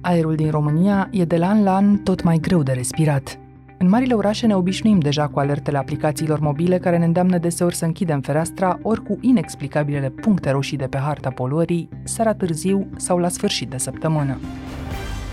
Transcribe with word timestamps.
Aerul 0.00 0.34
din 0.34 0.50
România 0.50 1.08
e 1.10 1.24
de 1.24 1.36
la 1.36 1.48
an 1.48 1.62
la 1.62 1.74
an 1.74 1.96
tot 1.96 2.22
mai 2.22 2.38
greu 2.38 2.62
de 2.62 2.72
respirat. 2.72 3.38
În 3.78 3.88
marile 3.88 4.14
orașe 4.14 4.46
ne 4.46 4.56
obișnuim 4.56 4.98
deja 4.98 5.28
cu 5.28 5.38
alertele 5.38 5.78
aplicațiilor 5.78 6.40
mobile 6.40 6.78
care 6.78 6.98
ne 6.98 7.04
îndeamnă 7.04 7.38
deseori 7.38 7.74
să 7.74 7.84
închidem 7.84 8.20
fereastra 8.20 8.78
ori 8.82 9.02
cu 9.02 9.18
inexplicabilele 9.20 10.10
puncte 10.10 10.50
roșii 10.50 10.76
de 10.76 10.86
pe 10.86 10.98
harta 10.98 11.30
poluării, 11.30 11.88
seara 12.04 12.34
târziu 12.34 12.86
sau 12.96 13.18
la 13.18 13.28
sfârșit 13.28 13.70
de 13.70 13.76
săptămână. 13.76 14.38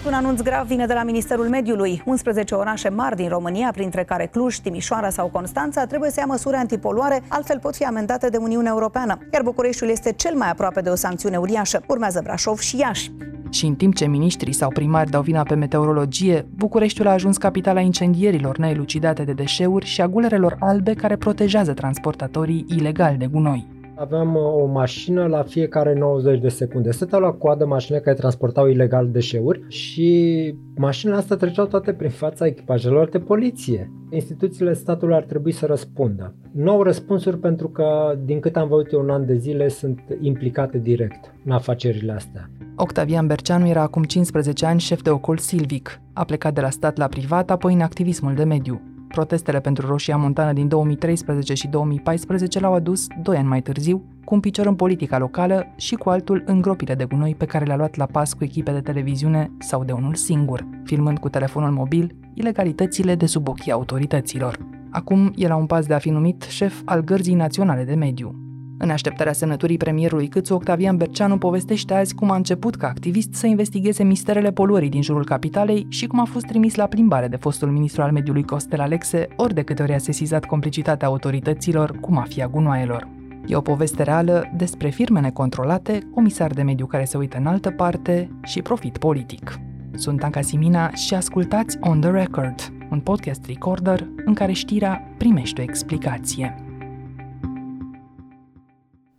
Un 0.05 0.13
anunț 0.13 0.41
grav 0.41 0.67
vine 0.67 0.85
de 0.85 0.93
la 0.93 1.03
Ministerul 1.03 1.47
Mediului. 1.47 2.01
11 2.05 2.55
orașe 2.55 2.89
mari 2.89 3.15
din 3.15 3.29
România, 3.29 3.71
printre 3.71 4.03
care 4.03 4.25
Cluj, 4.25 4.57
Timișoara 4.57 5.09
sau 5.09 5.27
Constanța, 5.27 5.85
trebuie 5.85 6.09
să 6.09 6.19
ia 6.19 6.25
măsuri 6.25 6.55
antipoluare, 6.55 7.21
altfel 7.27 7.59
pot 7.59 7.75
fi 7.75 7.83
amendate 7.83 8.29
de 8.29 8.37
Uniunea 8.37 8.71
Europeană. 8.71 9.17
Iar 9.33 9.41
Bucureștiul 9.41 9.89
este 9.89 10.11
cel 10.11 10.35
mai 10.35 10.49
aproape 10.49 10.81
de 10.81 10.89
o 10.89 10.95
sancțiune 10.95 11.37
uriașă. 11.37 11.83
Urmează 11.87 12.21
Brașov 12.23 12.59
și 12.59 12.77
Iași. 12.77 13.11
Și 13.49 13.65
în 13.65 13.75
timp 13.75 13.95
ce 13.95 14.05
miniștrii 14.05 14.53
sau 14.53 14.69
primari 14.69 15.09
dau 15.09 15.21
vina 15.21 15.43
pe 15.43 15.55
meteorologie, 15.55 16.45
Bucureștiul 16.55 17.07
a 17.07 17.11
ajuns 17.11 17.37
capitala 17.37 17.79
incendierilor 17.79 18.57
neelucidate 18.57 19.23
de 19.23 19.31
deșeuri 19.31 19.85
și 19.85 20.01
a 20.01 20.07
gulerelor 20.07 20.55
albe 20.59 20.93
care 20.93 21.15
protejează 21.15 21.73
transportatorii 21.73 22.65
ilegali 22.69 23.17
de 23.17 23.25
gunoi. 23.25 23.72
Aveam 23.95 24.35
uh, 24.35 24.41
o 24.41 24.65
mașină 24.65 25.25
la 25.25 25.43
fiecare 25.43 25.93
90 25.93 26.39
de 26.39 26.47
secunde. 26.47 26.91
Stăteau 26.91 27.21
la 27.21 27.31
coadă 27.31 27.65
mașinile 27.65 28.03
care 28.03 28.15
transportau 28.15 28.67
ilegal 28.67 29.09
deșeuri 29.11 29.63
și 29.67 30.53
mașinile 30.75 31.17
astea 31.17 31.35
treceau 31.35 31.65
toate 31.65 31.93
prin 31.93 32.09
fața 32.09 32.45
echipajelor 32.45 33.09
de 33.09 33.19
poliție. 33.19 33.91
Instituțiile 34.09 34.73
statului 34.73 35.15
ar 35.15 35.23
trebui 35.23 35.51
să 35.51 35.65
răspundă. 35.65 36.35
Nu 36.51 36.71
au 36.71 36.83
răspunsuri 36.83 37.37
pentru 37.37 37.69
că, 37.69 38.17
din 38.25 38.39
cât 38.39 38.55
am 38.55 38.67
văzut 38.67 38.91
eu 38.91 38.99
un 38.99 39.09
an 39.09 39.25
de 39.25 39.35
zile, 39.35 39.67
sunt 39.67 39.99
implicate 40.21 40.77
direct 40.77 41.33
în 41.45 41.51
afacerile 41.51 42.11
astea. 42.11 42.49
Octavian 42.75 43.27
Berceanu 43.27 43.67
era 43.67 43.81
acum 43.81 44.03
15 44.03 44.65
ani 44.65 44.79
șef 44.79 45.01
de 45.01 45.09
ocol 45.09 45.37
silvic. 45.37 46.01
A 46.13 46.23
plecat 46.23 46.53
de 46.53 46.61
la 46.61 46.69
stat 46.69 46.97
la 46.97 47.07
privat, 47.07 47.51
apoi 47.51 47.73
în 47.73 47.81
activismul 47.81 48.33
de 48.33 48.43
mediu. 48.43 48.92
Protestele 49.13 49.59
pentru 49.59 49.87
Roșia 49.87 50.17
Montană 50.17 50.53
din 50.53 50.67
2013 50.67 51.53
și 51.53 51.67
2014 51.67 52.59
l-au 52.59 52.73
adus, 52.73 53.07
doi 53.21 53.37
ani 53.37 53.47
mai 53.47 53.61
târziu, 53.61 54.03
cu 54.25 54.33
un 54.33 54.39
picior 54.39 54.65
în 54.65 54.75
politica 54.75 55.17
locală 55.17 55.65
și 55.75 55.95
cu 55.95 56.09
altul 56.09 56.43
în 56.45 56.61
gropile 56.61 56.95
de 56.95 57.05
gunoi 57.05 57.35
pe 57.35 57.45
care 57.45 57.65
le-a 57.65 57.75
luat 57.75 57.95
la 57.95 58.05
pas 58.05 58.33
cu 58.33 58.43
echipe 58.43 58.71
de 58.71 58.81
televiziune 58.81 59.51
sau 59.59 59.83
de 59.83 59.91
unul 59.91 60.15
singur, 60.15 60.67
filmând 60.83 61.17
cu 61.17 61.29
telefonul 61.29 61.71
mobil 61.71 62.15
ilegalitățile 62.33 63.15
de 63.15 63.25
sub 63.25 63.47
ochii 63.47 63.71
autorităților. 63.71 64.57
Acum 64.89 65.31
e 65.35 65.47
la 65.47 65.55
un 65.55 65.65
pas 65.65 65.85
de 65.85 65.93
a 65.93 65.99
fi 65.99 66.09
numit 66.09 66.41
șef 66.41 66.81
al 66.85 67.01
Gărzii 67.01 67.33
Naționale 67.33 67.83
de 67.83 67.93
Mediu. 67.93 68.42
În 68.83 68.89
așteptarea 68.89 69.33
semnăturii 69.33 69.77
premierului 69.77 70.27
Câțu, 70.27 70.53
Octavian 70.53 70.97
Berceanu 70.97 71.37
povestește 71.37 71.93
azi 71.93 72.15
cum 72.15 72.31
a 72.31 72.35
început 72.35 72.75
ca 72.75 72.87
activist 72.87 73.33
să 73.33 73.47
investigheze 73.47 74.03
misterele 74.03 74.51
poluării 74.51 74.89
din 74.89 75.01
jurul 75.01 75.25
capitalei 75.25 75.85
și 75.89 76.07
cum 76.07 76.19
a 76.19 76.23
fost 76.23 76.45
trimis 76.45 76.75
la 76.75 76.85
plimbare 76.85 77.27
de 77.27 77.35
fostul 77.35 77.69
ministru 77.69 78.01
al 78.01 78.11
mediului 78.11 78.43
Costel 78.43 78.79
Alexe, 78.79 79.27
ori 79.35 79.53
de 79.53 79.61
câte 79.61 79.81
ori 79.81 79.93
a 79.93 79.97
sesizat 79.97 80.45
complicitatea 80.45 81.07
autorităților 81.07 81.99
cu 81.99 82.11
mafia 82.11 82.47
gunoaielor. 82.47 83.07
E 83.45 83.55
o 83.55 83.61
poveste 83.61 84.03
reală 84.03 84.51
despre 84.55 84.89
firme 84.89 85.19
necontrolate, 85.19 85.99
comisar 86.13 86.51
de 86.51 86.61
mediu 86.61 86.85
care 86.85 87.03
se 87.03 87.17
uită 87.17 87.37
în 87.37 87.45
altă 87.45 87.69
parte 87.69 88.29
și 88.43 88.61
profit 88.61 88.97
politic. 88.97 89.59
Sunt 89.93 90.23
Anca 90.23 90.41
Simina 90.41 90.93
și 90.93 91.13
ascultați 91.13 91.77
On 91.81 91.99
The 91.99 92.09
Record, 92.09 92.73
un 92.91 92.99
podcast 92.99 93.45
recorder 93.45 94.07
în 94.25 94.33
care 94.33 94.51
știrea 94.51 95.13
primește 95.17 95.61
o 95.61 95.63
explicație. 95.63 96.72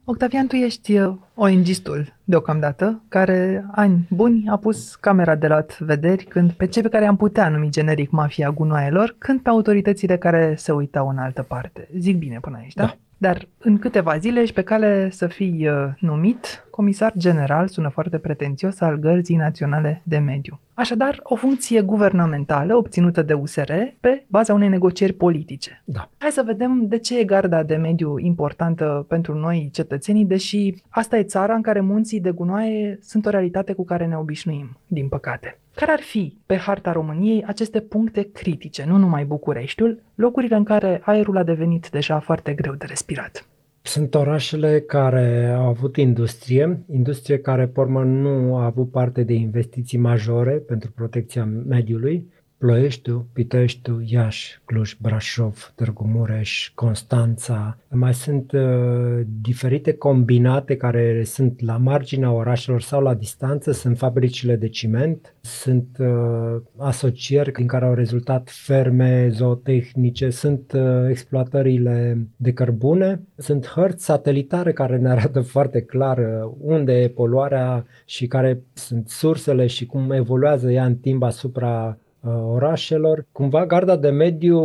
Octavian, 0.06 0.46
tu 0.46 0.56
ești 0.56 0.98
uh, 0.98 1.14
ONG-stul 1.34 2.14
deocamdată, 2.24 3.02
care 3.08 3.66
ani 3.72 4.06
buni 4.10 4.48
a 4.48 4.56
pus 4.56 4.94
camera 4.94 5.34
de 5.34 5.46
la 5.46 5.64
vederi 5.78 6.24
când 6.24 6.52
pe 6.52 6.66
cei 6.66 6.82
pe 6.82 6.88
care 6.88 7.06
am 7.06 7.16
putea 7.16 7.48
numi 7.48 7.70
generic 7.70 8.10
mafia 8.10 8.50
gunoaielor, 8.50 9.14
când 9.18 9.40
pe 9.40 9.48
autoritățile 9.48 10.18
care 10.18 10.54
se 10.56 10.72
uitau 10.72 11.08
în 11.08 11.18
altă 11.18 11.42
parte. 11.42 11.88
Zic 11.98 12.18
bine 12.18 12.38
până 12.40 12.56
aici, 12.56 12.74
da? 12.74 12.84
da. 12.84 12.96
Dar 13.24 13.48
în 13.58 13.78
câteva 13.78 14.16
zile 14.18 14.40
ești 14.40 14.54
pe 14.54 14.62
cale 14.62 15.10
să 15.10 15.26
fii 15.26 15.68
uh, 15.68 15.74
numit 16.00 16.66
comisar 16.70 17.12
general, 17.16 17.68
sună 17.68 17.88
foarte 17.88 18.18
pretențios, 18.18 18.80
al 18.80 18.96
Gărzii 18.96 19.36
Naționale 19.36 20.02
de 20.04 20.18
Mediu. 20.18 20.60
Așadar, 20.74 21.20
o 21.22 21.34
funcție 21.34 21.82
guvernamentală 21.82 22.76
obținută 22.76 23.22
de 23.22 23.32
USR 23.32 23.72
pe 24.00 24.24
baza 24.26 24.54
unei 24.54 24.68
negocieri 24.68 25.12
politice. 25.12 25.82
Da. 25.84 26.10
Hai 26.18 26.30
să 26.30 26.42
vedem 26.46 26.86
de 26.86 26.98
ce 26.98 27.18
e 27.18 27.24
garda 27.24 27.62
de 27.62 27.76
mediu 27.76 28.18
importantă 28.18 29.04
pentru 29.08 29.34
noi 29.34 29.68
cetățenii, 29.72 30.24
deși 30.24 30.74
asta 30.88 31.16
e 31.16 31.22
țara 31.22 31.54
în 31.54 31.62
care 31.62 31.80
munții 31.80 32.20
de 32.20 32.30
gunoaie 32.30 32.98
sunt 33.02 33.26
o 33.26 33.30
realitate 33.30 33.72
cu 33.72 33.84
care 33.84 34.06
ne 34.06 34.16
obișnuim, 34.16 34.78
din 34.86 35.08
păcate. 35.08 35.58
Care 35.74 35.92
ar 35.92 36.00
fi, 36.00 36.38
pe 36.46 36.56
harta 36.56 36.92
României, 36.92 37.44
aceste 37.46 37.80
puncte 37.80 38.30
critice, 38.32 38.84
nu 38.86 38.96
numai 38.96 39.24
Bucureștiul, 39.24 40.02
locurile 40.14 40.56
în 40.56 40.64
care 40.64 41.00
aerul 41.04 41.36
a 41.36 41.42
devenit 41.42 41.88
deja 41.90 42.18
foarte 42.18 42.52
greu 42.52 42.74
de 42.74 42.84
respirat? 42.88 43.46
Sunt 43.82 44.14
orașele 44.14 44.80
care 44.80 45.54
au 45.58 45.66
avut 45.66 45.96
industrie, 45.96 46.84
industrie 46.92 47.38
care, 47.38 47.66
pe 47.66 47.80
urmă, 47.80 48.04
nu 48.04 48.56
a 48.56 48.64
avut 48.64 48.90
parte 48.90 49.22
de 49.22 49.32
investiții 49.32 49.98
majore 49.98 50.52
pentru 50.52 50.90
protecția 50.90 51.44
mediului 51.44 52.32
Ploieștiul, 52.58 53.26
Piteștiul, 53.32 54.02
Iași, 54.06 54.60
Cluj, 54.64 54.96
Brașov, 55.00 55.72
Târgu 55.74 56.10
Mureș, 56.14 56.70
Constanța. 56.74 57.78
Mai 57.88 58.14
sunt 58.14 58.52
uh, 58.52 59.20
diferite 59.40 59.92
combinate 59.92 60.76
care 60.76 61.22
sunt 61.24 61.60
la 61.60 61.76
marginea 61.76 62.32
orașelor 62.32 62.80
sau 62.80 63.02
la 63.02 63.14
distanță, 63.14 63.72
sunt 63.72 63.98
fabricile 63.98 64.56
de 64.56 64.68
ciment, 64.68 65.34
sunt 65.40 65.96
uh, 65.98 66.60
asocieri 66.76 67.52
din 67.52 67.66
care 67.66 67.84
au 67.84 67.94
rezultat 67.94 68.50
ferme 68.50 69.28
zootehnice, 69.32 70.30
sunt 70.30 70.72
uh, 70.72 71.08
exploatările 71.08 72.26
de 72.36 72.52
cărbune, 72.52 73.20
sunt 73.36 73.66
hărți 73.66 74.04
satelitare 74.04 74.72
care 74.72 74.96
ne 74.96 75.10
arată 75.10 75.40
foarte 75.54 75.82
clar 75.82 76.18
uh, 76.18 76.52
unde 76.60 76.92
e 76.92 77.08
poluarea 77.08 77.86
și 78.04 78.26
care 78.26 78.62
sunt 78.72 79.08
sursele 79.08 79.66
și 79.66 79.86
cum 79.86 80.10
evoluează 80.10 80.70
ea 80.70 80.84
în 80.84 80.96
timp 80.96 81.22
asupra 81.22 81.98
Uh, 81.98 82.03
orașelor. 82.30 83.26
Cumva 83.32 83.66
garda 83.66 83.96
de 83.96 84.08
mediu 84.08 84.60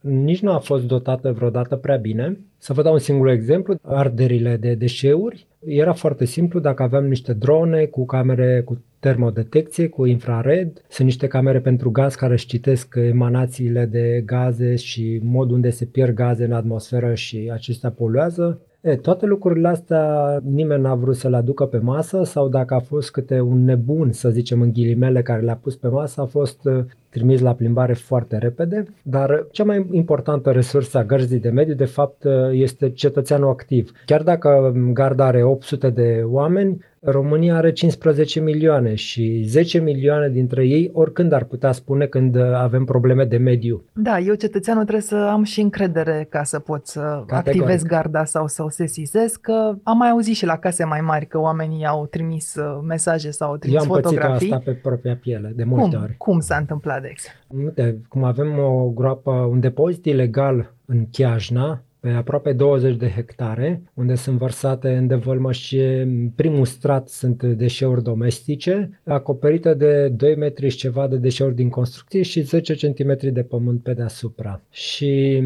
nici 0.00 0.40
nu 0.40 0.52
a 0.52 0.58
fost 0.58 0.86
dotată 0.86 1.32
vreodată 1.32 1.76
prea 1.76 1.96
bine. 1.96 2.40
Să 2.58 2.72
vă 2.72 2.82
dau 2.82 2.92
un 2.92 2.98
singur 2.98 3.28
exemplu, 3.28 3.78
arderile 3.82 4.56
de 4.56 4.74
deșeuri. 4.74 5.46
Era 5.64 5.92
foarte 5.92 6.24
simplu 6.24 6.60
dacă 6.60 6.82
aveam 6.82 7.06
niște 7.06 7.32
drone 7.32 7.84
cu 7.84 8.06
camere 8.06 8.62
cu 8.64 8.84
termodetecție, 9.00 9.88
cu 9.88 10.04
infrared. 10.06 10.84
Sunt 10.88 11.06
niște 11.06 11.26
camere 11.26 11.60
pentru 11.60 11.90
gaz 11.90 12.14
care 12.14 12.32
își 12.32 12.46
citesc 12.46 12.94
emanațiile 12.96 13.84
de 13.84 14.22
gaze 14.26 14.74
și 14.74 15.20
modul 15.22 15.54
unde 15.54 15.70
se 15.70 15.84
pierd 15.84 16.14
gaze 16.14 16.44
în 16.44 16.52
atmosferă 16.52 17.14
și 17.14 17.50
acestea 17.52 17.90
poluează. 17.90 18.60
E, 18.86 18.96
toate 18.96 19.26
lucrurile 19.26 19.68
astea 19.68 20.38
nimeni 20.44 20.82
n-a 20.82 20.94
vrut 20.94 21.16
să 21.16 21.28
le 21.28 21.36
aducă 21.36 21.66
pe 21.66 21.78
masă 21.78 22.22
sau 22.22 22.48
dacă 22.48 22.74
a 22.74 22.78
fost 22.78 23.10
câte 23.10 23.40
un 23.40 23.64
nebun, 23.64 24.12
să 24.12 24.30
zicem 24.30 24.60
în 24.60 24.72
ghilimele, 24.72 25.22
care 25.22 25.42
le-a 25.42 25.56
pus 25.56 25.76
pe 25.76 25.88
masă, 25.88 26.20
a 26.20 26.24
fost 26.24 26.68
uh, 27.16 27.22
trimis 27.22 27.40
la 27.40 27.54
plimbare 27.54 27.92
foarte 27.92 28.38
repede, 28.38 28.84
dar 29.02 29.46
cea 29.50 29.64
mai 29.64 29.86
importantă 29.90 30.50
resursă 30.50 30.98
a 30.98 31.04
gărzii 31.04 31.38
de 31.38 31.48
mediu, 31.48 31.74
de 31.74 31.84
fapt, 31.84 32.24
uh, 32.24 32.32
este 32.52 32.90
cetățeanul 32.90 33.48
activ. 33.48 33.90
Chiar 34.04 34.22
dacă 34.22 34.72
garda 34.92 35.24
are 35.24 35.42
800 35.42 35.90
de 35.90 36.22
oameni, 36.24 36.84
România 37.00 37.56
are 37.56 37.72
15 37.72 38.40
milioane 38.40 38.94
și 38.94 39.42
10 39.46 39.78
milioane 39.78 40.28
dintre 40.28 40.66
ei 40.66 40.90
oricând 40.92 41.32
ar 41.32 41.44
putea 41.44 41.72
spune 41.72 42.06
când 42.06 42.36
avem 42.54 42.84
probleme 42.84 43.24
de 43.24 43.36
mediu. 43.36 43.84
Da, 43.92 44.18
eu 44.18 44.34
cetățeanul 44.34 44.82
trebuie 44.82 45.02
să 45.04 45.16
am 45.16 45.42
și 45.42 45.60
încredere 45.60 46.26
ca 46.30 46.42
să 46.42 46.58
pot 46.58 46.86
să 46.86 47.00
Categoric. 47.26 47.62
activez 47.62 47.82
garda 47.82 48.24
sau 48.24 48.46
să 48.46 48.62
o 48.62 48.68
sesizez, 48.68 49.36
că 49.36 49.74
am 49.82 49.96
mai 49.96 50.10
auzit 50.10 50.34
și 50.34 50.46
la 50.46 50.56
case 50.56 50.84
mai 50.84 51.00
mari 51.00 51.26
că 51.26 51.38
oamenii 51.38 51.86
au 51.86 52.06
trimis 52.06 52.54
uh, 52.54 52.78
mesaje 52.86 53.30
sau 53.30 53.50
au 53.50 53.56
trimis 53.56 53.84
eu 53.84 53.90
am 53.90 54.00
fotografii. 54.00 54.52
asta 54.52 54.62
pe 54.64 54.78
propria 54.82 55.16
piele, 55.16 55.52
de 55.56 55.64
multe 55.64 55.96
cum? 55.96 56.02
ori. 56.04 56.14
Cum 56.16 56.40
s-a 56.40 56.56
întâmplat, 56.56 57.02
de 57.06 57.12
exemplu? 57.12 57.64
Uite, 57.64 58.00
cum 58.08 58.24
avem 58.24 58.58
o 58.58 58.90
groapă, 58.94 59.30
un 59.30 59.60
depozit 59.60 60.04
ilegal 60.04 60.74
în 60.84 61.06
Chiajna, 61.10 61.82
pe 62.00 62.10
aproape 62.10 62.52
20 62.52 62.96
de 62.96 63.08
hectare, 63.08 63.82
unde 63.94 64.14
sunt 64.14 64.38
vărsate 64.38 64.96
în 64.96 65.06
devălmășie, 65.06 66.08
primul 66.34 66.64
strat 66.64 67.08
sunt 67.08 67.42
deșeuri 67.42 68.02
domestice, 68.02 69.00
acoperită 69.04 69.74
de 69.74 70.08
2 70.08 70.36
metri 70.36 70.68
și 70.68 70.76
ceva 70.76 71.06
de 71.06 71.16
deșeuri 71.16 71.54
din 71.54 71.68
construcție 71.68 72.22
și 72.22 72.40
10 72.40 72.74
cm 72.74 73.32
de 73.32 73.42
pământ 73.42 73.82
pe 73.82 73.92
deasupra. 73.92 74.60
Și 74.70 75.42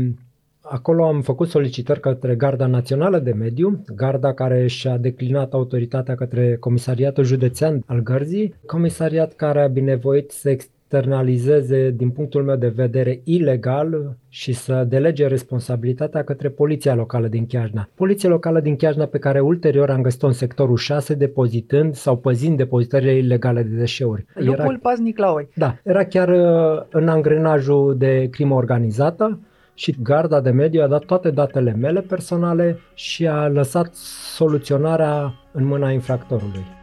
Acolo 0.62 1.04
am 1.04 1.22
făcut 1.22 1.48
solicitări 1.48 2.00
către 2.00 2.34
Garda 2.34 2.66
Națională 2.66 3.18
de 3.18 3.32
Mediu, 3.32 3.84
garda 3.94 4.34
care 4.34 4.66
și-a 4.66 4.96
declinat 4.96 5.52
autoritatea 5.52 6.14
către 6.14 6.56
Comisariatul 6.56 7.24
Județean 7.24 7.82
al 7.86 8.00
Gărzii, 8.00 8.54
comisariat 8.66 9.32
care 9.32 9.62
a 9.62 9.66
binevoit 9.66 10.30
să 10.30 10.50
externalizeze, 10.90 11.90
din 11.90 12.10
punctul 12.10 12.44
meu 12.44 12.56
de 12.56 12.68
vedere, 12.68 13.20
ilegal 13.24 14.16
și 14.28 14.52
să 14.52 14.84
delege 14.88 15.26
responsabilitatea 15.26 16.24
către 16.24 16.48
poliția 16.48 16.94
locală 16.94 17.28
din 17.28 17.46
Chiajna. 17.46 17.88
Poliția 17.94 18.28
locală 18.28 18.60
din 18.60 18.76
Chiajna 18.76 19.04
pe 19.04 19.18
care 19.18 19.40
ulterior 19.40 19.90
am 19.90 20.02
găsit-o 20.02 20.26
în 20.26 20.32
sectorul 20.32 20.76
6 20.76 21.14
depozitând 21.14 21.94
sau 21.94 22.16
păzind 22.16 22.56
depozitările 22.56 23.16
ilegale 23.16 23.62
de 23.62 23.76
deșeuri. 23.76 24.24
Lupul 24.34 24.64
era, 24.64 24.78
paznic 24.82 25.18
la 25.18 25.32
oi. 25.32 25.48
Da, 25.54 25.76
era 25.84 26.04
chiar 26.04 26.28
uh, 26.28 26.82
în 26.90 27.08
angrenajul 27.08 27.96
de 27.98 28.28
crimă 28.30 28.54
organizată 28.54 29.40
și 29.74 29.96
garda 30.02 30.40
de 30.40 30.50
mediu 30.50 30.82
a 30.82 30.86
dat 30.86 31.04
toate 31.04 31.30
datele 31.30 31.72
mele 31.72 32.00
personale 32.00 32.78
și 32.94 33.26
a 33.26 33.48
lăsat 33.48 33.94
soluționarea 34.34 35.34
în 35.52 35.64
mâna 35.64 35.90
infractorului. 35.90 36.78